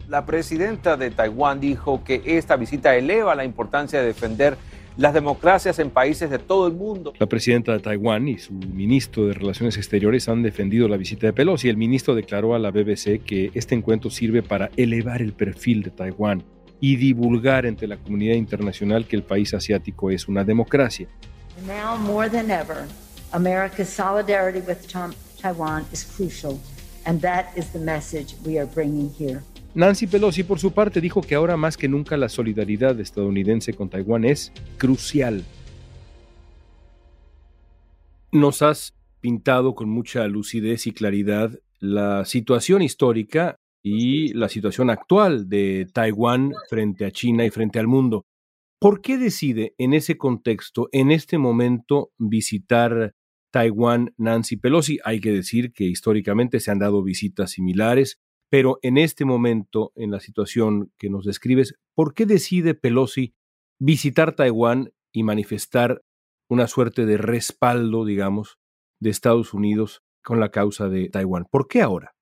La 0.09 0.26
presidenta 0.26 0.97
de 0.97 1.12
Taiwán 1.12 1.61
dijo 1.61 2.02
que 2.02 2.21
esta 2.25 2.57
visita 2.57 2.97
eleva 2.97 3.37
la 3.37 3.45
importancia 3.45 4.00
de 4.00 4.07
defender 4.07 4.57
las 4.97 5.12
democracias 5.12 5.79
en 5.79 5.91
países 5.91 6.31
de 6.31 6.38
todo 6.38 6.67
el 6.67 6.73
mundo. 6.73 7.12
La 7.19 7.26
presidenta 7.26 7.73
de 7.73 7.81
Taiwán 7.81 8.29
y 8.29 8.38
su 8.38 8.53
ministro 8.53 9.26
de 9.26 9.35
Relaciones 9.35 9.76
Exteriores 9.76 10.29
han 10.29 10.43
defendido 10.43 10.88
la 10.88 10.97
visita 10.97 11.26
de 11.26 11.33
Pelosi. 11.33 11.69
El 11.69 11.76
ministro 11.76 12.15
declaró 12.15 12.55
a 12.55 12.59
la 12.59 12.71
BBC 12.71 13.23
que 13.25 13.50
este 13.55 13.75
encuentro 13.75 14.11
sirve 14.11 14.43
para 14.43 14.71
elevar 14.76 15.21
el 15.21 15.33
perfil 15.33 15.83
de 15.83 15.91
Taiwán 15.91 16.45
y 16.81 16.97
divulgar 16.97 17.67
entre 17.67 17.88
la 17.88 17.97
comunidad 17.97 18.35
internacional 18.35 19.07
que 19.07 19.17
el 19.17 19.23
país 19.23 19.53
asiático 19.55 20.11
es 20.11 20.29
una 20.29 20.45
democracia. 20.45 21.09
Now 21.67 21.97
more 21.97 22.29
than 22.29 22.50
ever, 22.50 22.87
America's 23.33 23.88
solidarity 23.88 24.61
with 24.61 24.87
Taiwan 25.41 25.87
is 25.93 26.05
crucial, 26.05 26.59
and 27.07 27.21
that 27.23 27.47
is 27.57 27.73
the 27.73 27.79
message 27.79 28.35
we 28.45 28.59
are 28.59 28.67
bringing 28.67 29.11
here. 29.19 29.43
Nancy 29.76 30.06
Pelosi, 30.06 30.42
por 30.42 30.59
su 30.59 30.73
parte, 30.73 31.02
dijo 31.02 31.21
que 31.21 31.35
ahora 31.35 31.59
más 31.59 31.76
que 31.76 31.87
nunca 31.87 32.16
la 32.16 32.30
solidaridad 32.30 32.99
estadounidense 32.99 33.75
con 33.75 33.90
Taiwán 33.90 34.25
es 34.25 34.50
crucial. 34.78 35.45
Nos 38.33 38.62
has 38.62 38.95
pintado 39.21 39.75
con 39.75 39.90
mucha 39.90 40.26
lucidez 40.28 40.87
y 40.87 40.92
claridad 40.92 41.61
la 41.78 42.25
situación 42.25 42.80
histórica 42.80 43.59
y 43.83 44.33
la 44.33 44.49
situación 44.49 44.88
actual 44.88 45.47
de 45.47 45.87
Taiwán 45.92 46.54
frente 46.71 47.04
a 47.04 47.11
China 47.11 47.45
y 47.45 47.50
frente 47.50 47.78
al 47.78 47.87
mundo. 47.87 48.25
¿Por 48.80 49.02
qué 49.02 49.18
decide 49.18 49.75
en 49.76 49.92
ese 49.92 50.16
contexto, 50.16 50.88
en 50.90 51.11
este 51.11 51.37
momento, 51.37 52.12
visitar 52.16 53.12
Taiwán 53.50 54.14
Nancy 54.16 54.56
Pelosi? 54.56 55.00
Hay 55.04 55.21
que 55.21 55.33
decir 55.33 55.75
que 55.75 55.85
históricamente 55.85 56.61
se 56.61 56.71
han 56.71 56.78
dado 56.78 57.02
visitas 57.02 57.50
similares, 57.50 58.18
pero 58.49 58.79
en 58.83 58.99
este 58.99 59.25
momento, 59.25 59.93
en 59.97 60.11
la 60.11 60.21
situación 60.21 60.93
que 60.99 61.11
nos 61.11 61.25
describes, 61.25 61.75
¿por 61.95 62.15
qué 62.15 62.26
decide 62.26 62.75
Pelosi 62.75 63.35
visitar 63.79 64.35
Taiwán 64.35 64.93
y 65.12 65.23
manifestar 65.23 66.03
una 66.49 66.69
suerte 66.69 67.07
de 67.07 67.17
respaldo, 67.17 68.05
digamos, 68.05 68.59
de 69.00 69.11
Estados 69.11 69.53
Unidos 69.53 70.03
con 70.23 70.41
la 70.41 70.50
causa 70.50 70.88
de 70.88 71.09
Taiwán? 71.09 71.47
¿Por 71.50 71.67
qué 71.69 71.83
ahora? 71.83 72.15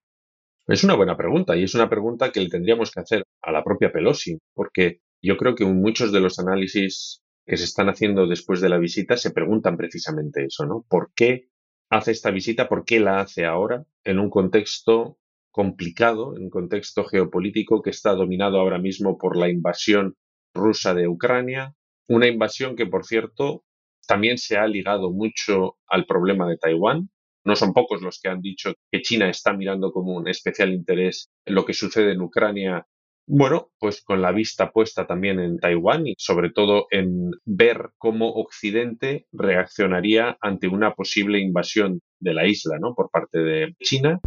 Es 0.67 0.83
una 0.83 0.95
buena 0.95 1.17
pregunta 1.17 1.57
y 1.57 1.65
es 1.65 1.75
una 1.75 1.91
pregunta 1.91 2.33
que 2.33 2.41
le 2.41 2.49
tendríamos 2.49 2.91
que 2.91 3.01
hacer 3.01 3.25
a 3.43 3.53
la 3.53 3.63
propia 3.63 3.93
Pelosi, 3.93 4.39
porque 4.55 5.01
yo 5.23 5.37
creo 5.37 5.55
que 5.55 5.67
muchos 5.67 6.11
de 6.11 6.21
los 6.21 6.39
análisis 6.39 7.23
que 7.47 7.59
se 7.59 7.65
están 7.65 7.91
haciendo 7.91 8.27
después 8.27 8.63
de 8.63 8.71
la 8.71 8.79
visita 8.79 9.19
se 9.19 9.31
preguntan 9.31 9.77
precisamente 9.77 10.47
eso, 10.47 10.65
¿no? 10.65 10.87
¿Por 10.89 11.13
qué 11.15 11.49
hace 11.91 12.13
esta 12.13 12.31
visita? 12.31 12.69
¿Por 12.69 12.87
qué 12.87 12.99
la 12.99 13.21
hace 13.21 13.45
ahora 13.45 13.85
en 14.05 14.19
un 14.19 14.31
contexto 14.31 15.19
complicado, 15.55 16.37
en 16.37 16.51
contexto 16.51 17.05
geopolítico 17.05 17.81
que 17.81 17.91
está 17.91 18.13
dominado 18.15 18.59
ahora 18.59 18.81
mismo 18.81 19.17
por 19.17 19.37
la 19.37 19.49
invasión 19.49 20.17
rusa 20.53 20.95
de 20.95 21.07
Ucrania? 21.07 21.75
Una 22.09 22.27
invasión 22.27 22.75
que, 22.75 22.87
por 22.87 23.05
cierto, 23.05 23.63
también 24.09 24.37
se 24.37 24.57
ha 24.57 24.67
ligado 24.67 25.13
mucho 25.13 25.77
al 25.87 26.07
problema 26.07 26.49
de 26.49 26.59
Taiwán, 26.59 27.09
no 27.45 27.55
son 27.55 27.73
pocos 27.73 28.03
los 28.03 28.19
que 28.21 28.29
han 28.29 28.41
dicho 28.41 28.75
que 28.91 29.03
China 29.03 29.31
está 29.31 29.53
mirando 29.53 29.93
como 29.93 30.17
un 30.17 30.27
especial 30.29 30.73
interés 30.73 31.31
lo 31.47 31.65
que 31.65 31.73
sucede 31.73 32.13
en 32.13 32.23
Ucrania. 32.23 32.85
Bueno, 33.27 33.71
pues 33.79 34.03
con 34.03 34.21
la 34.21 34.33
vista 34.33 34.73
puesta 34.73 35.07
también 35.07 35.39
en 35.39 35.59
Taiwán 35.59 36.09
y 36.09 36.15
sobre 36.19 36.51
todo 36.51 36.87
en 36.91 37.31
ver 37.45 37.91
cómo 37.97 38.33
Occidente 38.33 39.27
reaccionaría 39.31 40.37
ante 40.41 40.67
una 40.67 40.95
posible 40.95 41.39
invasión 41.39 42.01
de 42.19 42.35
la 42.35 42.47
isla, 42.49 42.79
¿no? 42.81 42.95
Por 42.95 43.11
parte 43.11 43.39
de 43.39 43.75
China. 43.81 44.21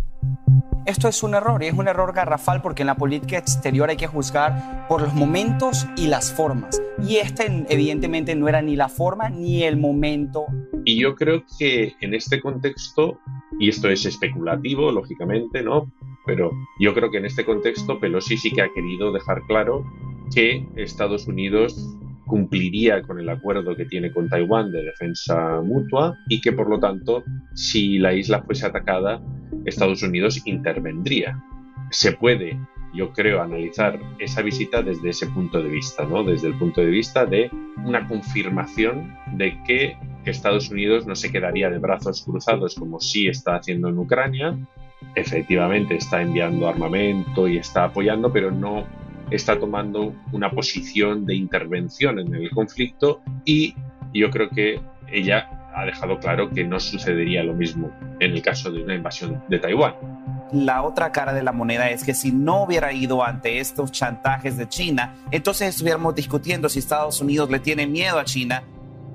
Esto 0.88 1.10
es 1.10 1.22
un 1.22 1.36
error 1.36 1.62
y 1.62 1.66
es 1.66 1.74
un 1.74 1.90
error 1.90 2.14
garrafal 2.14 2.62
porque 2.62 2.84
en 2.84 2.88
la 2.88 2.96
política 2.96 3.38
exterior 3.38 3.90
hay 3.90 3.98
que 3.98 4.08
juzgar 4.08 4.88
por 4.88 5.02
los 5.02 5.14
momentos 5.14 5.86
y 5.98 6.08
las 6.08 6.32
formas. 6.32 6.82
Y 7.06 7.18
este 7.18 7.66
evidentemente 7.68 8.34
no 8.36 8.48
era 8.48 8.62
ni 8.62 8.78
la 8.78 8.88
forma 8.88 9.30
ni 9.30 9.64
el 9.64 9.76
momento. 9.76 10.46
Y 10.86 10.98
yo 10.98 11.14
creo 11.16 11.44
que 11.60 11.94
en 12.00 12.14
este 12.14 12.40
contexto, 12.40 13.20
y 13.60 13.68
esto 13.68 13.90
es 13.90 14.06
especulativo, 14.06 14.90
lógicamente, 14.94 15.62
¿no? 15.62 15.92
Pero 16.26 16.52
yo 16.80 16.94
creo 16.94 17.12
que 17.12 17.18
en 17.18 17.26
este 17.26 17.44
contexto 17.44 18.00
Pelosi 18.00 18.38
sí 18.38 18.50
que 18.52 18.62
ha 18.62 18.74
querido 18.74 19.12
dejar 19.12 19.42
claro 19.46 19.84
que 20.34 20.66
Estados 20.78 21.28
Unidos 21.28 21.76
cumpliría 22.28 23.02
con 23.02 23.20
el 23.20 23.28
acuerdo 23.28 23.76
que 23.76 23.86
tiene 23.86 24.14
con 24.14 24.30
Taiwán 24.30 24.72
de 24.72 24.84
defensa 24.84 25.60
mutua 25.62 26.18
y 26.30 26.40
que 26.40 26.54
por 26.54 26.70
lo 26.70 26.80
tanto 26.80 27.26
si 27.56 27.98
la 27.98 28.14
isla 28.14 28.44
fuese 28.44 28.66
atacada 28.66 29.22
Estados 29.68 30.02
Unidos 30.02 30.42
intervendría. 30.46 31.44
Se 31.92 32.14
puede, 32.14 32.60
yo 32.94 33.12
creo, 33.12 33.42
analizar 33.42 34.00
esa 34.18 34.42
visita 34.42 34.82
desde 34.82 35.10
ese 35.10 35.28
punto 35.28 35.62
de 35.62 35.70
vista, 35.70 36.06
¿no? 36.06 36.24
Desde 36.24 36.48
el 36.48 36.58
punto 36.58 36.82
de 36.82 36.88
vista 36.88 37.26
de 37.26 37.52
una 37.86 38.08
confirmación 38.08 39.16
de 39.34 39.62
que 39.64 39.98
Estados 40.26 40.70
Unidos 40.70 41.06
no 41.06 41.16
se 41.16 41.32
quedaría 41.32 41.70
de 41.70 41.80
brazos 41.80 42.24
cruzados 42.24 42.76
como 42.76 43.00
sí 43.00 43.28
está 43.28 43.56
haciendo 43.56 43.90
en 43.90 43.98
Ucrania. 43.98 44.58
Efectivamente 45.16 45.96
está 45.96 46.22
enviando 46.22 46.68
armamento 46.68 47.48
y 47.48 47.58
está 47.58 47.86
apoyando, 47.86 48.32
pero 48.32 48.52
no 48.52 48.86
está 49.32 49.60
tomando 49.60 50.16
una 50.32 50.50
posición 50.50 51.26
de 51.26 51.36
intervención 51.36 52.20
en 52.20 52.34
el 52.34 52.50
conflicto 52.52 53.22
y 53.46 53.76
yo 54.14 54.30
creo 54.30 54.50
que 54.50 54.80
ella 55.12 55.57
ha 55.78 55.86
dejado 55.86 56.20
claro 56.20 56.50
que 56.50 56.64
no 56.64 56.80
sucedería 56.80 57.44
lo 57.44 57.54
mismo 57.54 57.92
en 58.20 58.32
el 58.32 58.42
caso 58.42 58.72
de 58.72 58.82
una 58.82 58.96
invasión 58.96 59.44
de 59.48 59.60
Taiwán. 59.60 59.94
La 60.52 60.82
otra 60.82 61.12
cara 61.12 61.34
de 61.34 61.44
la 61.44 61.52
moneda 61.52 61.90
es 61.92 62.04
que 62.04 62.16
si 62.16 62.32
no 62.32 62.64
hubiera 62.64 62.92
ido 62.94 63.24
ante 63.24 63.60
estos 63.60 63.92
chantajes 63.92 64.58
de 64.58 64.68
China, 64.68 65.14
entonces 65.30 65.70
estuviéramos 65.70 66.16
discutiendo 66.16 66.68
si 66.68 66.80
Estados 66.80 67.22
Unidos 67.22 67.52
le 67.52 67.60
tiene 67.60 67.86
miedo 67.86 68.18
a 68.18 68.26
China. 68.26 68.64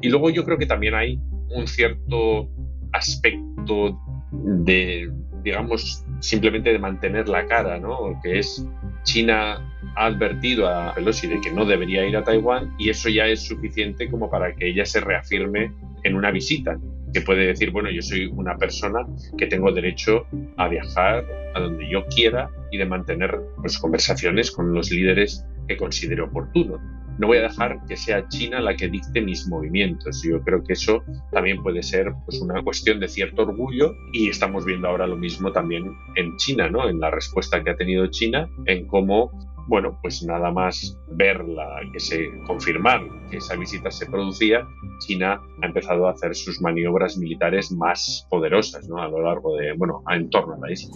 Y 0.01 0.09
luego 0.09 0.31
yo 0.31 0.45
creo 0.45 0.57
que 0.57 0.67
también 0.67 0.95
hay 0.95 1.19
un 1.51 1.67
cierto 1.67 2.49
aspecto 2.93 3.99
de, 4.31 5.11
digamos, 5.43 6.05
simplemente 6.21 6.73
de 6.73 6.79
mantener 6.79 7.29
la 7.29 7.47
cara, 7.47 7.81
¿no? 7.81 8.21
Que 8.23 8.39
es 8.39 8.65
China 9.03 9.69
ha 9.97 10.07
advertido 10.07 10.69
a 10.69 10.95
Pelosi 10.95 11.27
de 11.27 11.41
que 11.41 11.51
no 11.51 11.65
debería 11.65 12.07
ir 12.07 12.17
a 12.17 12.23
Taiwán 12.23 12.73
y 12.79 12.89
eso 12.91 13.09
ya 13.09 13.27
es 13.27 13.43
suficiente 13.43 14.09
como 14.09 14.31
para 14.31 14.55
que 14.55 14.69
ella 14.69 14.85
se 14.87 15.01
reafirme 15.01 15.73
en 16.05 16.15
una 16.15 16.31
visita, 16.31 16.79
que 17.13 17.21
puede 17.21 17.47
decir, 17.47 17.71
bueno, 17.71 17.91
yo 17.91 18.03
soy 18.03 18.27
una 18.27 18.57
persona 18.57 19.07
que 19.37 19.47
tengo 19.47 19.71
derecho 19.73 20.27
a 20.57 20.69
viajar 20.69 21.25
a 21.55 21.61
donde 21.61 21.89
yo 21.91 22.05
quiera 22.07 22.51
y 22.71 22.79
de 22.79 22.87
mantener 22.87 23.39
pues, 23.61 23.79
conversaciones 23.79 24.51
con 24.51 24.73
los 24.73 24.91
líderes 24.91 25.45
que 25.69 25.77
considere 25.77 26.23
oportuno. 26.23 26.81
No 27.19 27.27
voy 27.27 27.39
a 27.39 27.43
dejar 27.43 27.85
que 27.87 27.97
sea 27.97 28.27
China 28.29 28.61
la 28.61 28.75
que 28.75 28.89
dicte 28.89 29.21
mis 29.21 29.47
movimientos. 29.47 30.23
Yo 30.25 30.41
creo 30.41 30.65
que 30.65 30.73
eso 30.73 31.05
también 31.31 31.63
puede 31.63 31.83
ser 31.83 32.13
pues, 32.25 32.41
una 32.41 32.63
cuestión 32.63 33.01
de 33.01 33.09
cierto 33.09 33.43
orgullo 33.43 33.95
y 34.15 34.31
estamos 34.31 34.65
viendo 34.65 34.89
ahora 34.89 35.07
lo 35.07 35.17
mismo 35.17 35.53
también 35.53 35.93
en 36.17 36.37
China, 36.39 36.71
¿no? 36.71 36.89
En 36.89 37.01
la 37.01 37.11
respuesta 37.11 37.63
que 37.63 37.71
ha 37.71 37.77
tenido 37.77 38.07
China, 38.07 38.49
en 38.65 38.87
cómo 38.87 39.31
bueno, 39.67 39.99
pues 40.03 40.23
nada 40.23 40.51
más 40.51 40.99
verla, 41.09 41.81
que 41.93 42.01
se 42.01 42.31
confirmar 42.47 43.01
que 43.31 43.39
esa 43.39 43.57
visita 43.57 43.91
se 43.91 44.07
producía, 44.07 44.67
China 45.01 45.41
ha 45.63 45.67
empezado 45.67 46.09
a 46.09 46.13
hacer 46.13 46.35
sus 46.35 46.61
maniobras 46.61 47.17
militares 47.17 47.73
más 47.73 48.27
poderosas, 48.31 48.89
¿no? 48.89 48.99
A 48.99 49.09
lo 49.09 49.23
largo 49.23 49.57
de, 49.57 49.73
bueno, 49.75 50.03
en 50.11 50.31
torno 50.31 50.55
a 50.55 50.59
la 50.59 50.73
isla. 50.73 50.93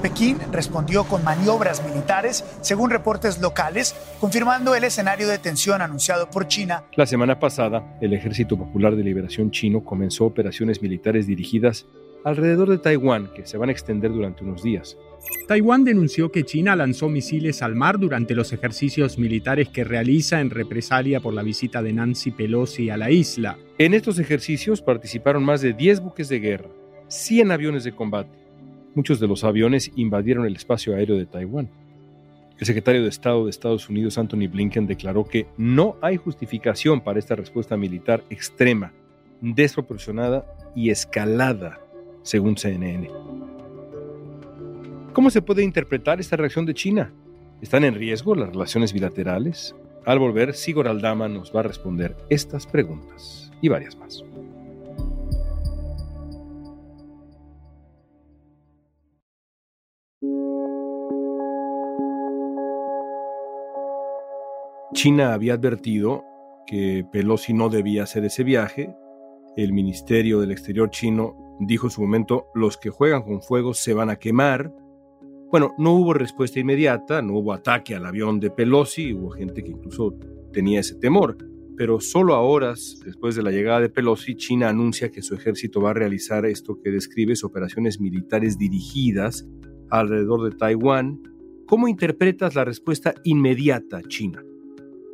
Pekín 0.00 0.38
respondió 0.50 1.04
con 1.04 1.22
maniobras 1.22 1.84
militares, 1.86 2.44
según 2.62 2.88
reportes 2.88 3.38
locales, 3.38 3.94
confirmando 4.18 4.74
el 4.74 4.84
escenario 4.84 5.28
de 5.28 5.38
tensión 5.38 5.82
anunciado 5.82 6.30
por 6.30 6.48
China. 6.48 6.84
La 6.96 7.04
semana 7.04 7.38
pasada, 7.38 7.98
el 8.00 8.14
Ejército 8.14 8.56
Popular 8.56 8.96
de 8.96 9.04
Liberación 9.04 9.50
chino 9.50 9.84
comenzó 9.84 10.24
operaciones 10.24 10.80
militares 10.80 11.26
dirigidas 11.26 11.86
alrededor 12.24 12.70
de 12.70 12.78
Taiwán 12.78 13.30
que 13.34 13.46
se 13.46 13.58
van 13.58 13.68
a 13.68 13.72
extender 13.72 14.10
durante 14.10 14.42
unos 14.42 14.62
días. 14.62 14.96
Taiwán 15.46 15.84
denunció 15.84 16.30
que 16.30 16.44
China 16.44 16.76
lanzó 16.76 17.08
misiles 17.08 17.62
al 17.62 17.74
mar 17.74 17.98
durante 17.98 18.34
los 18.34 18.52
ejercicios 18.52 19.18
militares 19.18 19.68
que 19.68 19.84
realiza 19.84 20.40
en 20.40 20.50
represalia 20.50 21.20
por 21.20 21.34
la 21.34 21.42
visita 21.42 21.82
de 21.82 21.92
Nancy 21.92 22.30
Pelosi 22.30 22.90
a 22.90 22.96
la 22.96 23.10
isla. 23.10 23.58
En 23.78 23.94
estos 23.94 24.18
ejercicios 24.18 24.80
participaron 24.80 25.44
más 25.44 25.60
de 25.60 25.72
10 25.72 26.00
buques 26.00 26.28
de 26.28 26.38
guerra, 26.38 26.68
100 27.08 27.50
aviones 27.50 27.84
de 27.84 27.92
combate. 27.92 28.38
Muchos 28.94 29.20
de 29.20 29.26
los 29.26 29.44
aviones 29.44 29.90
invadieron 29.96 30.46
el 30.46 30.56
espacio 30.56 30.94
aéreo 30.94 31.16
de 31.16 31.26
Taiwán. 31.26 31.68
El 32.58 32.66
secretario 32.66 33.02
de 33.02 33.08
Estado 33.08 33.44
de 33.44 33.50
Estados 33.50 33.88
Unidos, 33.88 34.18
Anthony 34.18 34.46
Blinken, 34.48 34.86
declaró 34.86 35.24
que 35.24 35.46
no 35.56 35.96
hay 36.02 36.16
justificación 36.16 37.00
para 37.00 37.18
esta 37.18 37.34
respuesta 37.34 37.76
militar 37.76 38.22
extrema, 38.30 38.92
desproporcionada 39.40 40.44
y 40.76 40.90
escalada, 40.90 41.80
según 42.22 42.56
CNN. 42.56 43.08
¿Cómo 45.12 45.30
se 45.30 45.42
puede 45.42 45.64
interpretar 45.64 46.20
esta 46.20 46.36
reacción 46.36 46.66
de 46.66 46.74
China? 46.74 47.12
¿Están 47.60 47.82
en 47.82 47.96
riesgo 47.96 48.36
las 48.36 48.50
relaciones 48.50 48.92
bilaterales? 48.92 49.74
Al 50.06 50.20
volver, 50.20 50.54
Sigor 50.54 50.86
Aldama 50.86 51.28
nos 51.28 51.54
va 51.54 51.60
a 51.60 51.64
responder 51.64 52.16
estas 52.28 52.64
preguntas 52.64 53.50
y 53.60 53.68
varias 53.68 53.96
más. 53.96 54.24
China 64.94 65.34
había 65.34 65.54
advertido 65.54 66.24
que 66.66 67.04
Pelosi 67.10 67.52
no 67.52 67.68
debía 67.68 68.04
hacer 68.04 68.24
ese 68.24 68.44
viaje. 68.44 68.94
El 69.56 69.72
Ministerio 69.72 70.40
del 70.40 70.52
Exterior 70.52 70.90
chino 70.90 71.56
dijo 71.58 71.88
en 71.88 71.90
su 71.90 72.00
momento, 72.00 72.46
los 72.54 72.76
que 72.76 72.90
juegan 72.90 73.22
con 73.22 73.42
fuego 73.42 73.74
se 73.74 73.92
van 73.92 74.08
a 74.08 74.16
quemar. 74.16 74.72
Bueno, 75.50 75.74
no 75.78 75.94
hubo 75.94 76.14
respuesta 76.14 76.60
inmediata, 76.60 77.22
no 77.22 77.38
hubo 77.38 77.52
ataque 77.52 77.96
al 77.96 78.06
avión 78.06 78.38
de 78.38 78.50
Pelosi, 78.50 79.12
hubo 79.12 79.30
gente 79.30 79.64
que 79.64 79.72
incluso 79.72 80.14
tenía 80.52 80.78
ese 80.78 80.94
temor, 80.94 81.38
pero 81.76 81.98
solo 82.00 82.34
a 82.34 82.40
horas 82.40 83.00
después 83.04 83.34
de 83.34 83.42
la 83.42 83.50
llegada 83.50 83.80
de 83.80 83.88
Pelosi, 83.88 84.36
China 84.36 84.68
anuncia 84.68 85.10
que 85.10 85.22
su 85.22 85.34
ejército 85.34 85.80
va 85.80 85.90
a 85.90 85.94
realizar 85.94 86.46
esto 86.46 86.78
que 86.80 86.90
describes 86.90 87.42
operaciones 87.42 88.00
militares 88.00 88.58
dirigidas 88.58 89.44
alrededor 89.90 90.48
de 90.48 90.56
Taiwán. 90.56 91.20
¿Cómo 91.66 91.88
interpretas 91.88 92.54
la 92.54 92.64
respuesta 92.64 93.12
inmediata 93.24 94.02
china? 94.06 94.44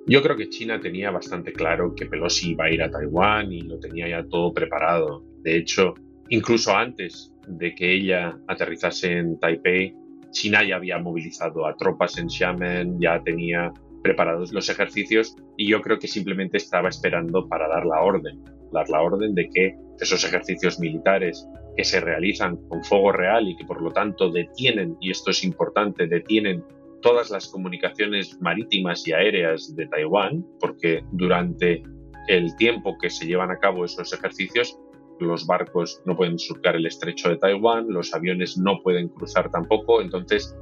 Yo 0.06 0.22
creo 0.22 0.36
que 0.36 0.50
China 0.50 0.78
tenía 0.78 1.10
bastante 1.10 1.54
claro 1.54 1.94
que 1.94 2.04
Pelosi 2.04 2.50
iba 2.50 2.66
a 2.66 2.70
ir 2.70 2.82
a 2.82 2.90
Taiwán 2.90 3.52
y 3.52 3.62
lo 3.62 3.78
tenía 3.78 4.06
ya 4.06 4.22
todo 4.28 4.52
preparado. 4.52 5.24
De 5.42 5.56
hecho, 5.56 5.94
incluso 6.28 6.76
antes 6.76 7.32
de 7.48 7.74
que 7.74 7.94
ella 7.94 8.38
aterrizase 8.46 9.12
en 9.16 9.40
Taipei, 9.40 9.94
China 10.36 10.62
ya 10.62 10.76
había 10.76 10.98
movilizado 10.98 11.66
a 11.66 11.74
tropas 11.76 12.18
en 12.18 12.28
Xiamen, 12.28 13.00
ya 13.00 13.22
tenía 13.22 13.72
preparados 14.02 14.52
los 14.52 14.68
ejercicios 14.68 15.34
y 15.56 15.66
yo 15.66 15.80
creo 15.80 15.98
que 15.98 16.08
simplemente 16.08 16.58
estaba 16.58 16.90
esperando 16.90 17.48
para 17.48 17.66
dar 17.68 17.86
la 17.86 18.02
orden, 18.02 18.44
dar 18.70 18.86
la 18.90 19.00
orden 19.00 19.34
de 19.34 19.48
que 19.48 19.74
esos 19.98 20.24
ejercicios 20.24 20.78
militares 20.78 21.48
que 21.74 21.84
se 21.84 22.00
realizan 22.00 22.56
con 22.68 22.84
fuego 22.84 23.12
real 23.12 23.48
y 23.48 23.56
que 23.56 23.64
por 23.64 23.80
lo 23.80 23.90
tanto 23.90 24.30
detienen, 24.30 24.96
y 25.00 25.10
esto 25.10 25.30
es 25.30 25.42
importante, 25.42 26.06
detienen 26.06 26.62
todas 27.00 27.30
las 27.30 27.48
comunicaciones 27.48 28.38
marítimas 28.40 29.08
y 29.08 29.14
aéreas 29.14 29.74
de 29.74 29.86
Taiwán, 29.86 30.44
porque 30.60 31.02
durante 31.12 31.82
el 32.28 32.54
tiempo 32.56 32.98
que 32.98 33.08
se 33.08 33.26
llevan 33.26 33.50
a 33.50 33.58
cabo 33.58 33.86
esos 33.86 34.12
ejercicios 34.12 34.78
los 35.18 35.46
barcos 35.46 36.02
no 36.04 36.16
pueden 36.16 36.38
surcar 36.38 36.76
el 36.76 36.86
estrecho 36.86 37.28
de 37.28 37.36
Taiwán, 37.36 37.86
los 37.88 38.14
aviones 38.14 38.58
no 38.58 38.80
pueden 38.82 39.08
cruzar 39.08 39.50
tampoco, 39.50 40.00
entonces 40.00 40.56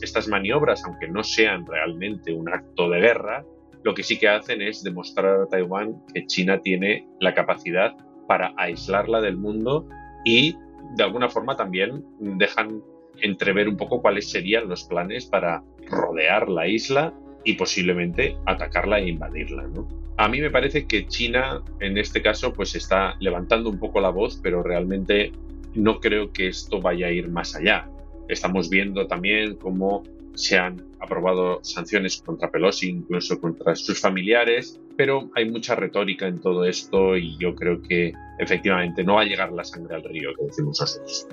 estas 0.00 0.28
maniobras, 0.28 0.82
aunque 0.84 1.08
no 1.08 1.22
sean 1.22 1.66
realmente 1.66 2.32
un 2.32 2.48
acto 2.48 2.88
de 2.88 3.00
guerra, 3.00 3.44
lo 3.82 3.94
que 3.94 4.02
sí 4.02 4.18
que 4.18 4.28
hacen 4.28 4.62
es 4.62 4.82
demostrar 4.82 5.42
a 5.42 5.46
Taiwán 5.46 6.02
que 6.12 6.26
China 6.26 6.60
tiene 6.60 7.08
la 7.20 7.34
capacidad 7.34 7.96
para 8.26 8.52
aislarla 8.56 9.20
del 9.20 9.36
mundo 9.36 9.88
y 10.24 10.56
de 10.96 11.04
alguna 11.04 11.28
forma 11.28 11.56
también 11.56 12.04
dejan 12.18 12.82
entrever 13.22 13.68
un 13.68 13.76
poco 13.76 14.00
cuáles 14.00 14.30
serían 14.30 14.68
los 14.68 14.84
planes 14.84 15.26
para 15.26 15.62
rodear 15.88 16.48
la 16.48 16.66
isla 16.66 17.14
y 17.44 17.54
posiblemente 17.54 18.36
atacarla 18.46 18.98
e 18.98 19.08
invadirla. 19.08 19.66
¿no? 19.68 19.88
A 20.16 20.28
mí 20.28 20.40
me 20.40 20.50
parece 20.50 20.86
que 20.86 21.06
China 21.06 21.62
en 21.80 21.98
este 21.98 22.22
caso 22.22 22.52
pues 22.52 22.74
está 22.74 23.16
levantando 23.20 23.70
un 23.70 23.78
poco 23.78 24.00
la 24.00 24.10
voz, 24.10 24.38
pero 24.42 24.62
realmente 24.62 25.32
no 25.74 26.00
creo 26.00 26.32
que 26.32 26.48
esto 26.48 26.80
vaya 26.80 27.06
a 27.06 27.10
ir 27.10 27.28
más 27.28 27.54
allá. 27.54 27.88
Estamos 28.28 28.68
viendo 28.68 29.06
también 29.06 29.56
cómo 29.56 30.02
se 30.34 30.58
han 30.58 30.82
aprobado 31.00 31.60
sanciones 31.62 32.22
contra 32.22 32.50
Pelosi, 32.50 32.90
incluso 32.90 33.40
contra 33.40 33.74
sus 33.74 34.00
familiares, 34.00 34.80
pero 34.96 35.30
hay 35.34 35.50
mucha 35.50 35.74
retórica 35.74 36.26
en 36.26 36.40
todo 36.40 36.64
esto 36.64 37.16
y 37.16 37.36
yo 37.38 37.54
creo 37.54 37.80
que 37.82 38.12
efectivamente 38.38 39.02
no 39.02 39.14
va 39.14 39.22
a 39.22 39.24
llegar 39.24 39.52
la 39.52 39.64
sangre 39.64 39.96
al 39.96 40.04
río, 40.04 40.30
que 40.38 40.44
decimos 40.44 40.80
nosotros. 40.80 41.26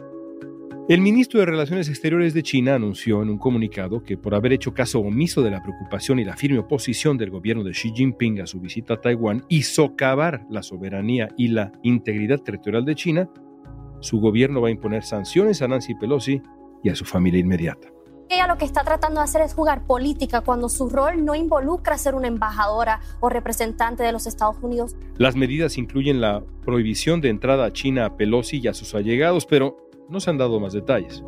El 0.89 1.01
ministro 1.01 1.41
de 1.41 1.45
Relaciones 1.45 1.89
Exteriores 1.89 2.33
de 2.33 2.43
China 2.43 2.75
anunció 2.75 3.21
en 3.21 3.29
un 3.29 3.37
comunicado 3.37 4.03
que 4.03 4.15
por 4.15 4.33
haber 4.33 4.53
hecho 4.53 4.73
caso 4.73 5.01
omiso 5.01 5.41
de 5.41 5.51
la 5.51 5.61
preocupación 5.61 6.17
y 6.17 6.23
la 6.23 6.37
firme 6.37 6.59
oposición 6.59 7.17
del 7.17 7.29
gobierno 7.29 7.65
de 7.65 7.71
Xi 7.71 7.91
Jinping 7.93 8.39
a 8.39 8.47
su 8.47 8.61
visita 8.61 8.93
a 8.93 9.01
Taiwán 9.01 9.43
y 9.49 9.63
socavar 9.63 10.45
la 10.49 10.63
soberanía 10.63 11.27
y 11.35 11.49
la 11.49 11.73
integridad 11.83 12.39
territorial 12.39 12.85
de 12.85 12.95
China, 12.95 13.29
su 13.99 14.21
gobierno 14.21 14.61
va 14.61 14.69
a 14.69 14.71
imponer 14.71 15.03
sanciones 15.03 15.61
a 15.61 15.67
Nancy 15.67 15.93
Pelosi 15.93 16.41
y 16.81 16.87
a 16.87 16.95
su 16.95 17.03
familia 17.03 17.41
inmediata. 17.41 17.89
Ella 18.29 18.47
lo 18.47 18.57
que 18.57 18.63
está 18.63 18.85
tratando 18.85 19.19
de 19.19 19.25
hacer 19.25 19.41
es 19.41 19.53
jugar 19.53 19.85
política 19.85 20.39
cuando 20.39 20.69
su 20.69 20.87
rol 20.87 21.25
no 21.25 21.35
involucra 21.35 21.97
ser 21.97 22.15
una 22.15 22.27
embajadora 22.27 23.01
o 23.19 23.27
representante 23.27 24.03
de 24.03 24.13
los 24.13 24.25
Estados 24.25 24.55
Unidos. 24.61 24.95
Las 25.17 25.35
medidas 25.35 25.77
incluyen 25.77 26.21
la 26.21 26.43
prohibición 26.63 27.19
de 27.19 27.27
entrada 27.27 27.65
a 27.65 27.73
China 27.73 28.05
a 28.05 28.15
Pelosi 28.15 28.59
y 28.59 28.67
a 28.69 28.73
sus 28.73 28.95
allegados, 28.95 29.45
pero 29.45 29.86
no 30.09 30.19
se 30.19 30.29
han 30.29 30.37
dado 30.37 30.59
más 30.59 30.73
detalles. 30.73 31.23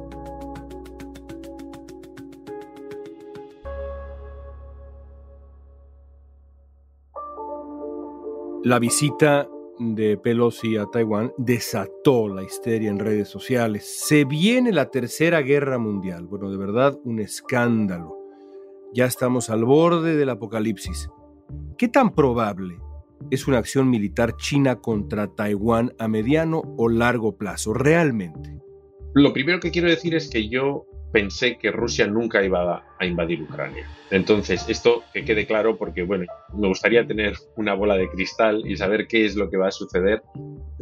La 8.63 8.78
visita 8.78 9.48
de 9.80 10.18
Pelosi 10.18 10.76
a 10.76 10.86
Taiwán 10.86 11.32
desató 11.38 12.28
la 12.28 12.44
histeria 12.44 12.89
en 12.89 13.00
redes 13.00 13.30
sociales. 13.30 14.06
Se 14.06 14.26
viene 14.26 14.74
la 14.74 14.92
tercera 14.92 15.42
guerra 15.42 15.78
mundial. 15.78 16.28
Bueno, 16.28 16.52
de 16.52 16.58
verdad, 16.58 17.00
un 17.06 17.20
escándalo. 17.20 18.18
Ya 18.94 19.06
estamos 19.06 19.50
al 19.50 19.63
borde 19.63 20.18
del 20.18 20.30
apocalipsis. 20.30 21.10
¿Qué 21.78 21.88
tan 21.88 22.13
probable 22.13 22.80
es 23.32 23.48
una 23.48 23.60
acción 23.60 23.89
militar 23.89 24.36
china 24.36 24.76
contra 24.76 25.28
Taiwán 25.28 25.94
a 25.98 26.10
mediano 26.10 26.62
o 26.78 26.89
largo 26.89 27.38
plazo, 27.38 27.74
realmente? 27.74 28.60
Lo 29.13 29.34
primero 29.34 29.60
que 29.60 29.72
quiero 29.72 29.89
decir 29.89 30.15
es 30.15 30.30
que 30.30 30.50
yo 30.50 30.86
pensé 31.12 31.58
que 31.58 31.72
Rusia 31.72 32.08
nunca 32.08 32.43
iba 32.43 32.84
a 33.00 33.06
invadir 33.06 33.41
Ucrania. 33.41 33.88
Entonces, 34.12 34.65
esto 34.69 35.04
que 35.13 35.26
quede 35.26 35.48
claro 35.48 35.78
porque, 35.78 36.04
bueno, 36.04 36.26
me 36.54 36.67
gustaría 36.67 37.06
tener 37.06 37.34
una 37.56 37.74
bola 37.74 37.95
de 37.95 38.10
cristal 38.10 38.63
y 38.65 38.78
saber 38.78 39.08
qué 39.08 39.26
es 39.26 39.36
lo 39.36 39.50
que 39.50 39.58
va 39.58 39.69
a 39.69 39.72
suceder, 39.72 40.22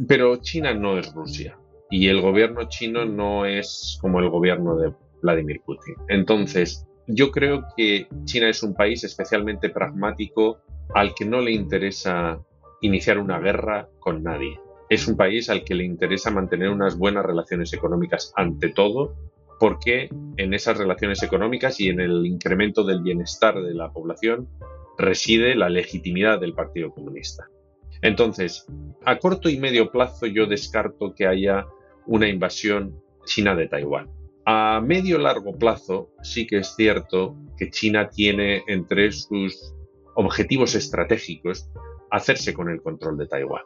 pero 0.06 0.36
China 0.36 0.74
no 0.74 0.98
es 0.98 1.12
Rusia 1.14 1.56
y 1.90 2.08
el 2.08 2.20
gobierno 2.20 2.68
chino 2.68 3.04
no 3.06 3.46
es 3.46 3.98
como 4.00 4.20
el 4.20 4.28
gobierno 4.28 4.76
de 4.76 4.92
Vladimir 5.22 5.60
Putin. 5.64 5.94
Entonces, 6.08 6.86
yo 7.06 7.30
creo 7.30 7.64
que 7.76 8.06
China 8.24 8.50
es 8.50 8.62
un 8.62 8.74
país 8.74 9.02
especialmente 9.04 9.70
pragmático 9.70 10.58
al 10.94 11.14
que 11.14 11.24
no 11.24 11.40
le 11.40 11.52
interesa 11.52 12.38
iniciar 12.82 13.18
una 13.18 13.38
guerra 13.38 13.88
con 14.00 14.22
nadie 14.22 14.58
es 14.88 15.06
un 15.06 15.16
país 15.16 15.50
al 15.50 15.64
que 15.64 15.74
le 15.74 15.84
interesa 15.84 16.30
mantener 16.30 16.70
unas 16.70 16.96
buenas 16.96 17.24
relaciones 17.24 17.72
económicas 17.72 18.32
ante 18.36 18.70
todo, 18.70 19.14
porque 19.58 20.08
en 20.36 20.54
esas 20.54 20.78
relaciones 20.78 21.22
económicas 21.22 21.80
y 21.80 21.88
en 21.88 22.00
el 22.00 22.24
incremento 22.26 22.84
del 22.84 23.02
bienestar 23.02 23.60
de 23.60 23.74
la 23.74 23.92
población 23.92 24.48
reside 24.96 25.54
la 25.54 25.68
legitimidad 25.68 26.40
del 26.40 26.54
Partido 26.54 26.90
Comunista. 26.90 27.48
Entonces, 28.02 28.66
a 29.04 29.18
corto 29.18 29.48
y 29.48 29.58
medio 29.58 29.90
plazo 29.90 30.26
yo 30.26 30.46
descarto 30.46 31.14
que 31.14 31.26
haya 31.26 31.66
una 32.06 32.28
invasión 32.28 33.00
china 33.24 33.54
de 33.54 33.68
Taiwán. 33.68 34.08
A 34.46 34.80
medio 34.80 35.18
largo 35.18 35.52
plazo 35.52 36.10
sí 36.22 36.46
que 36.46 36.58
es 36.58 36.74
cierto 36.74 37.36
que 37.58 37.70
China 37.70 38.08
tiene 38.08 38.62
entre 38.66 39.12
sus 39.12 39.74
objetivos 40.14 40.74
estratégicos 40.74 41.68
hacerse 42.10 42.54
con 42.54 42.70
el 42.70 42.80
control 42.80 43.18
de 43.18 43.26
Taiwán. 43.26 43.62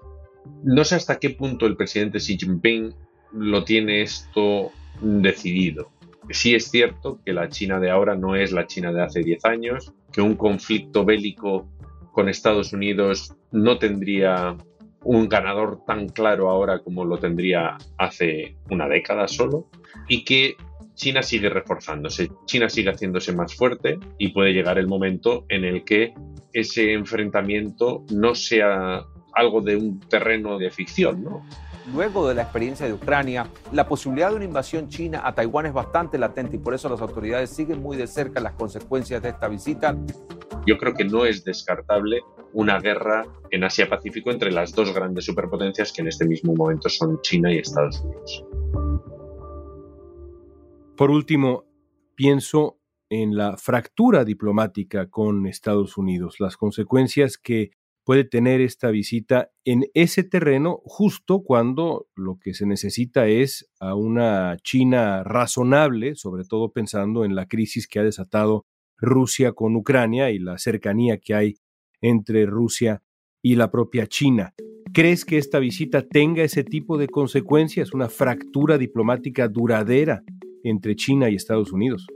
No 0.62 0.84
sé 0.84 0.96
hasta 0.96 1.18
qué 1.18 1.30
punto 1.30 1.66
el 1.66 1.76
presidente 1.76 2.18
Xi 2.18 2.36
Jinping 2.38 2.94
lo 3.32 3.64
tiene 3.64 4.02
esto 4.02 4.70
decidido. 5.00 5.90
Sí 6.30 6.54
es 6.54 6.70
cierto 6.70 7.20
que 7.24 7.32
la 7.32 7.48
China 7.48 7.80
de 7.80 7.90
ahora 7.90 8.14
no 8.14 8.36
es 8.36 8.52
la 8.52 8.66
China 8.66 8.92
de 8.92 9.02
hace 9.02 9.20
10 9.20 9.44
años, 9.44 9.92
que 10.12 10.20
un 10.20 10.36
conflicto 10.36 11.04
bélico 11.04 11.68
con 12.12 12.28
Estados 12.28 12.72
Unidos 12.72 13.34
no 13.50 13.78
tendría 13.78 14.56
un 15.04 15.28
ganador 15.28 15.84
tan 15.84 16.08
claro 16.08 16.48
ahora 16.48 16.78
como 16.78 17.04
lo 17.04 17.18
tendría 17.18 17.76
hace 17.98 18.56
una 18.70 18.88
década 18.88 19.26
solo, 19.26 19.68
y 20.08 20.24
que 20.24 20.54
China 20.94 21.22
sigue 21.22 21.48
reforzándose, 21.48 22.30
China 22.46 22.68
sigue 22.68 22.90
haciéndose 22.90 23.32
más 23.32 23.54
fuerte 23.54 23.98
y 24.18 24.28
puede 24.28 24.52
llegar 24.52 24.78
el 24.78 24.86
momento 24.86 25.44
en 25.48 25.64
el 25.64 25.84
que 25.84 26.14
ese 26.52 26.92
enfrentamiento 26.92 28.04
no 28.12 28.34
sea 28.34 29.06
algo 29.32 29.60
de 29.60 29.76
un 29.76 30.00
terreno 30.00 30.58
de 30.58 30.70
ficción, 30.70 31.24
¿no? 31.24 31.44
Luego 31.92 32.28
de 32.28 32.34
la 32.34 32.42
experiencia 32.42 32.86
de 32.86 32.92
Ucrania, 32.92 33.48
la 33.72 33.88
posibilidad 33.88 34.30
de 34.30 34.36
una 34.36 34.44
invasión 34.44 34.88
china 34.88 35.22
a 35.24 35.34
Taiwán 35.34 35.66
es 35.66 35.72
bastante 35.72 36.16
latente 36.16 36.56
y 36.56 36.58
por 36.60 36.74
eso 36.74 36.88
las 36.88 37.00
autoridades 37.00 37.50
siguen 37.50 37.82
muy 37.82 37.96
de 37.96 38.06
cerca 38.06 38.40
las 38.40 38.52
consecuencias 38.52 39.20
de 39.20 39.30
esta 39.30 39.48
visita. 39.48 39.96
Yo 40.64 40.78
creo 40.78 40.94
que 40.94 41.04
no 41.04 41.24
es 41.24 41.44
descartable 41.44 42.20
una 42.52 42.78
guerra 42.78 43.26
en 43.50 43.64
Asia-Pacífico 43.64 44.30
entre 44.30 44.52
las 44.52 44.72
dos 44.72 44.94
grandes 44.94 45.24
superpotencias 45.24 45.92
que 45.92 46.02
en 46.02 46.08
este 46.08 46.24
mismo 46.24 46.54
momento 46.54 46.88
son 46.88 47.20
China 47.22 47.52
y 47.52 47.58
Estados 47.58 48.00
Unidos. 48.00 48.44
Por 50.96 51.10
último, 51.10 51.64
pienso 52.14 52.78
en 53.08 53.36
la 53.36 53.56
fractura 53.56 54.24
diplomática 54.24 55.10
con 55.10 55.46
Estados 55.46 55.96
Unidos, 55.96 56.36
las 56.38 56.56
consecuencias 56.56 57.38
que 57.38 57.72
puede 58.04 58.24
tener 58.24 58.60
esta 58.60 58.90
visita 58.90 59.50
en 59.64 59.84
ese 59.94 60.24
terreno 60.24 60.80
justo 60.84 61.42
cuando 61.42 62.08
lo 62.14 62.38
que 62.38 62.54
se 62.54 62.66
necesita 62.66 63.28
es 63.28 63.70
a 63.80 63.94
una 63.94 64.56
China 64.62 65.22
razonable, 65.24 66.14
sobre 66.14 66.44
todo 66.44 66.72
pensando 66.72 67.24
en 67.24 67.34
la 67.34 67.46
crisis 67.46 67.86
que 67.86 68.00
ha 68.00 68.04
desatado 68.04 68.66
Rusia 68.98 69.52
con 69.52 69.76
Ucrania 69.76 70.30
y 70.30 70.38
la 70.38 70.58
cercanía 70.58 71.18
que 71.18 71.34
hay 71.34 71.54
entre 72.00 72.46
Rusia 72.46 73.02
y 73.42 73.56
la 73.56 73.70
propia 73.70 74.06
China. 74.06 74.54
¿Crees 74.92 75.24
que 75.24 75.38
esta 75.38 75.58
visita 75.58 76.06
tenga 76.06 76.42
ese 76.42 76.64
tipo 76.64 76.98
de 76.98 77.08
consecuencias, 77.08 77.94
una 77.94 78.08
fractura 78.08 78.78
diplomática 78.78 79.48
duradera 79.48 80.22
entre 80.64 80.96
China 80.96 81.30
y 81.30 81.36
Estados 81.36 81.72
Unidos? 81.72 82.06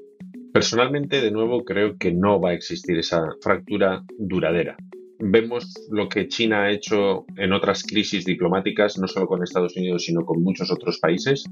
Personalmente, 0.52 1.20
de 1.20 1.30
nuevo, 1.30 1.64
creo 1.64 1.96
que 1.98 2.12
no 2.12 2.40
va 2.40 2.50
a 2.50 2.54
existir 2.54 2.98
esa 2.98 3.28
fractura 3.40 4.04
duradera. 4.18 4.76
Vemos 5.18 5.72
lo 5.90 6.08
que 6.08 6.28
China 6.28 6.64
ha 6.64 6.70
hecho 6.70 7.24
en 7.36 7.52
otras 7.52 7.82
crisis 7.82 8.24
diplomáticas, 8.24 8.98
no 8.98 9.08
solo 9.08 9.26
con 9.26 9.42
Estados 9.42 9.76
Unidos, 9.76 10.04
sino 10.04 10.24
con 10.24 10.42
muchos 10.42 10.70
otros 10.70 10.98
países, 10.98 11.44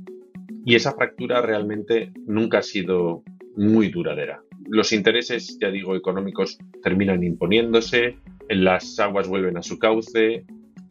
y 0.64 0.74
esa 0.74 0.92
fractura 0.92 1.40
realmente 1.40 2.12
nunca 2.26 2.58
ha 2.58 2.62
sido 2.62 3.22
muy 3.56 3.88
duradera. 3.88 4.42
Los 4.68 4.92
intereses, 4.92 5.58
ya 5.60 5.70
digo, 5.70 5.96
económicos 5.96 6.58
terminan 6.82 7.22
imponiéndose, 7.22 8.18
las 8.48 8.98
aguas 8.98 9.28
vuelven 9.28 9.56
a 9.56 9.62
su 9.62 9.78
cauce 9.78 10.44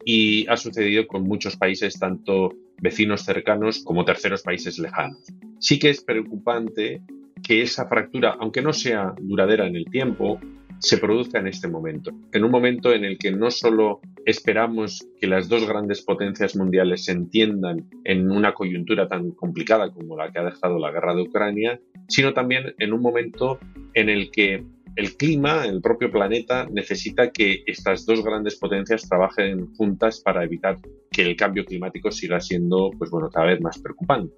y 0.04 0.46
ha 0.48 0.56
sucedido 0.56 1.06
con 1.06 1.24
muchos 1.24 1.56
países, 1.56 1.98
tanto 1.98 2.52
vecinos 2.80 3.22
cercanos 3.22 3.82
como 3.84 4.04
terceros 4.04 4.42
países 4.42 4.78
lejanos. 4.78 5.22
Sí 5.58 5.78
que 5.78 5.90
es 5.90 6.02
preocupante 6.02 7.00
que 7.42 7.62
esa 7.62 7.88
fractura, 7.88 8.36
aunque 8.38 8.62
no 8.62 8.72
sea 8.72 9.14
duradera 9.20 9.66
en 9.66 9.76
el 9.76 9.84
tiempo, 9.86 10.40
se 10.84 10.98
produzca 10.98 11.38
en 11.38 11.46
este 11.46 11.66
momento, 11.66 12.10
en 12.32 12.44
un 12.44 12.50
momento 12.50 12.92
en 12.92 13.04
el 13.04 13.16
que 13.16 13.32
no 13.32 13.50
solo 13.50 14.00
esperamos 14.26 15.06
que 15.18 15.26
las 15.26 15.48
dos 15.48 15.66
grandes 15.66 16.02
potencias 16.02 16.56
mundiales 16.56 17.04
se 17.06 17.12
entiendan 17.12 17.88
en 18.04 18.30
una 18.30 18.52
coyuntura 18.52 19.08
tan 19.08 19.30
complicada 19.30 19.90
como 19.90 20.16
la 20.16 20.30
que 20.30 20.40
ha 20.40 20.44
dejado 20.44 20.78
la 20.78 20.90
guerra 20.90 21.14
de 21.14 21.22
Ucrania, 21.22 21.80
sino 22.08 22.34
también 22.34 22.74
en 22.78 22.92
un 22.92 23.00
momento 23.00 23.58
en 23.94 24.10
el 24.10 24.30
que 24.30 24.62
el 24.96 25.16
clima, 25.16 25.64
el 25.64 25.80
propio 25.80 26.12
planeta, 26.12 26.68
necesita 26.70 27.30
que 27.30 27.64
estas 27.66 28.04
dos 28.04 28.22
grandes 28.22 28.56
potencias 28.56 29.08
trabajen 29.08 29.74
juntas 29.74 30.20
para 30.20 30.44
evitar 30.44 30.78
que 31.10 31.22
el 31.22 31.34
cambio 31.34 31.64
climático 31.64 32.10
siga 32.10 32.40
siendo, 32.40 32.90
pues 32.98 33.10
bueno, 33.10 33.30
cada 33.30 33.46
vez 33.46 33.60
más 33.60 33.78
preocupante. 33.78 34.34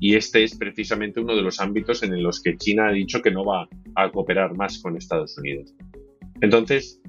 Y 0.00 0.16
este 0.16 0.44
es 0.44 0.56
precisamente 0.56 1.20
uno 1.20 1.34
de 1.36 1.42
los 1.42 1.60
ámbitos 1.60 2.02
en 2.02 2.22
los 2.22 2.42
que 2.42 2.56
China 2.56 2.88
ha 2.88 2.92
dicho 2.92 3.22
que 3.22 3.30
no 3.30 3.44
va 3.44 3.68
a 3.94 4.10
cooperar 4.10 4.56
más 4.56 4.78
con 4.78 4.96
Estados 4.96 5.36
Unidos. 5.38 5.74
Entonces, 6.40 7.00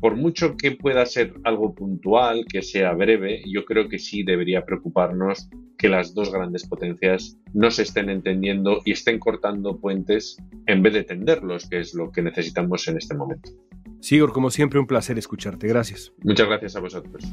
por 0.00 0.16
mucho 0.16 0.56
que 0.56 0.72
pueda 0.72 1.06
ser 1.06 1.32
algo 1.44 1.74
puntual, 1.74 2.44
que 2.46 2.62
sea 2.62 2.92
breve, 2.92 3.42
yo 3.46 3.64
creo 3.64 3.88
que 3.88 3.98
sí 3.98 4.22
debería 4.22 4.64
preocuparnos 4.64 5.48
que 5.78 5.88
las 5.88 6.14
dos 6.14 6.30
grandes 6.30 6.66
potencias 6.66 7.38
no 7.52 7.70
se 7.70 7.82
estén 7.82 8.10
entendiendo 8.10 8.80
y 8.84 8.92
estén 8.92 9.18
cortando 9.18 9.80
puentes 9.80 10.36
en 10.66 10.82
vez 10.82 10.92
de 10.92 11.04
tenderlos, 11.04 11.68
que 11.68 11.80
es 11.80 11.94
lo 11.94 12.12
que 12.12 12.22
necesitamos 12.22 12.86
en 12.88 12.98
este 12.98 13.14
momento. 13.14 13.50
Sigor, 14.00 14.32
como 14.32 14.50
siempre, 14.50 14.78
un 14.78 14.86
placer 14.86 15.16
escucharte. 15.16 15.66
Gracias. 15.66 16.12
Muchas 16.22 16.46
gracias 16.48 16.76
a 16.76 16.80
vosotros. 16.80 17.24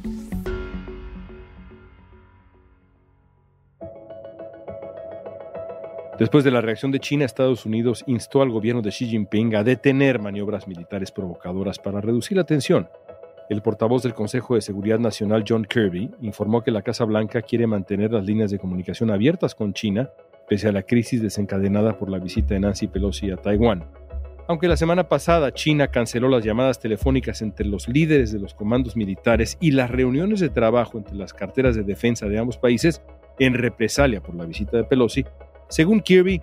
Después 6.21 6.43
de 6.43 6.51
la 6.51 6.61
reacción 6.61 6.91
de 6.91 6.99
China, 6.99 7.25
Estados 7.25 7.65
Unidos 7.65 8.03
instó 8.05 8.43
al 8.43 8.51
gobierno 8.51 8.83
de 8.83 8.91
Xi 8.91 9.07
Jinping 9.07 9.55
a 9.55 9.63
detener 9.63 10.19
maniobras 10.19 10.67
militares 10.67 11.11
provocadoras 11.11 11.79
para 11.79 11.99
reducir 11.99 12.37
la 12.37 12.43
tensión. 12.43 12.87
El 13.49 13.63
portavoz 13.63 14.03
del 14.03 14.13
Consejo 14.13 14.53
de 14.53 14.61
Seguridad 14.61 14.99
Nacional, 14.99 15.43
John 15.49 15.65
Kirby, 15.65 16.11
informó 16.21 16.61
que 16.61 16.69
la 16.69 16.83
Casa 16.83 17.05
Blanca 17.05 17.41
quiere 17.41 17.65
mantener 17.65 18.11
las 18.11 18.23
líneas 18.23 18.51
de 18.51 18.59
comunicación 18.59 19.09
abiertas 19.09 19.55
con 19.55 19.73
China, 19.73 20.11
pese 20.47 20.67
a 20.67 20.71
la 20.71 20.83
crisis 20.83 21.23
desencadenada 21.23 21.97
por 21.97 22.11
la 22.11 22.19
visita 22.19 22.53
de 22.53 22.59
Nancy 22.59 22.85
Pelosi 22.85 23.31
a 23.31 23.37
Taiwán. 23.37 23.83
Aunque 24.47 24.67
la 24.67 24.77
semana 24.77 25.09
pasada 25.09 25.51
China 25.51 25.87
canceló 25.87 26.29
las 26.29 26.45
llamadas 26.45 26.79
telefónicas 26.79 27.41
entre 27.41 27.65
los 27.65 27.87
líderes 27.87 28.31
de 28.31 28.37
los 28.37 28.53
comandos 28.53 28.95
militares 28.95 29.57
y 29.59 29.71
las 29.71 29.89
reuniones 29.89 30.39
de 30.39 30.49
trabajo 30.49 30.99
entre 30.99 31.15
las 31.15 31.33
carteras 31.33 31.75
de 31.75 31.81
defensa 31.81 32.27
de 32.27 32.37
ambos 32.37 32.59
países 32.59 33.01
en 33.39 33.55
represalia 33.55 34.21
por 34.21 34.35
la 34.35 34.45
visita 34.45 34.77
de 34.77 34.83
Pelosi, 34.83 35.25
según 35.71 36.01
Kirby, 36.01 36.41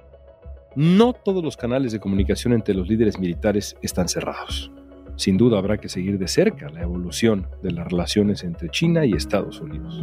no 0.74 1.12
todos 1.12 1.44
los 1.44 1.56
canales 1.56 1.92
de 1.92 2.00
comunicación 2.00 2.54
entre 2.54 2.74
los 2.74 2.88
líderes 2.88 3.18
militares 3.18 3.76
están 3.82 4.08
cerrados. 4.08 4.72
Sin 5.16 5.36
duda 5.36 5.58
habrá 5.58 5.76
que 5.76 5.90
seguir 5.90 6.18
de 6.18 6.28
cerca 6.28 6.70
la 6.70 6.80
evolución 6.80 7.46
de 7.62 7.72
las 7.72 7.86
relaciones 7.88 8.42
entre 8.42 8.70
China 8.70 9.04
y 9.04 9.12
Estados 9.12 9.60
Unidos. 9.60 10.02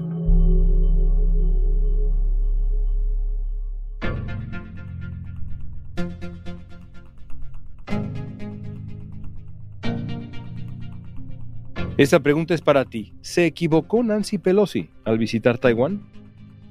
Esta 11.97 12.19
pregunta 12.19 12.53
es 12.53 12.61
para 12.61 12.85
ti. 12.85 13.13
¿Se 13.21 13.47
equivocó 13.47 14.03
Nancy 14.03 14.37
Pelosi 14.37 14.89
al 15.03 15.17
visitar 15.17 15.57
Taiwán? 15.57 16.01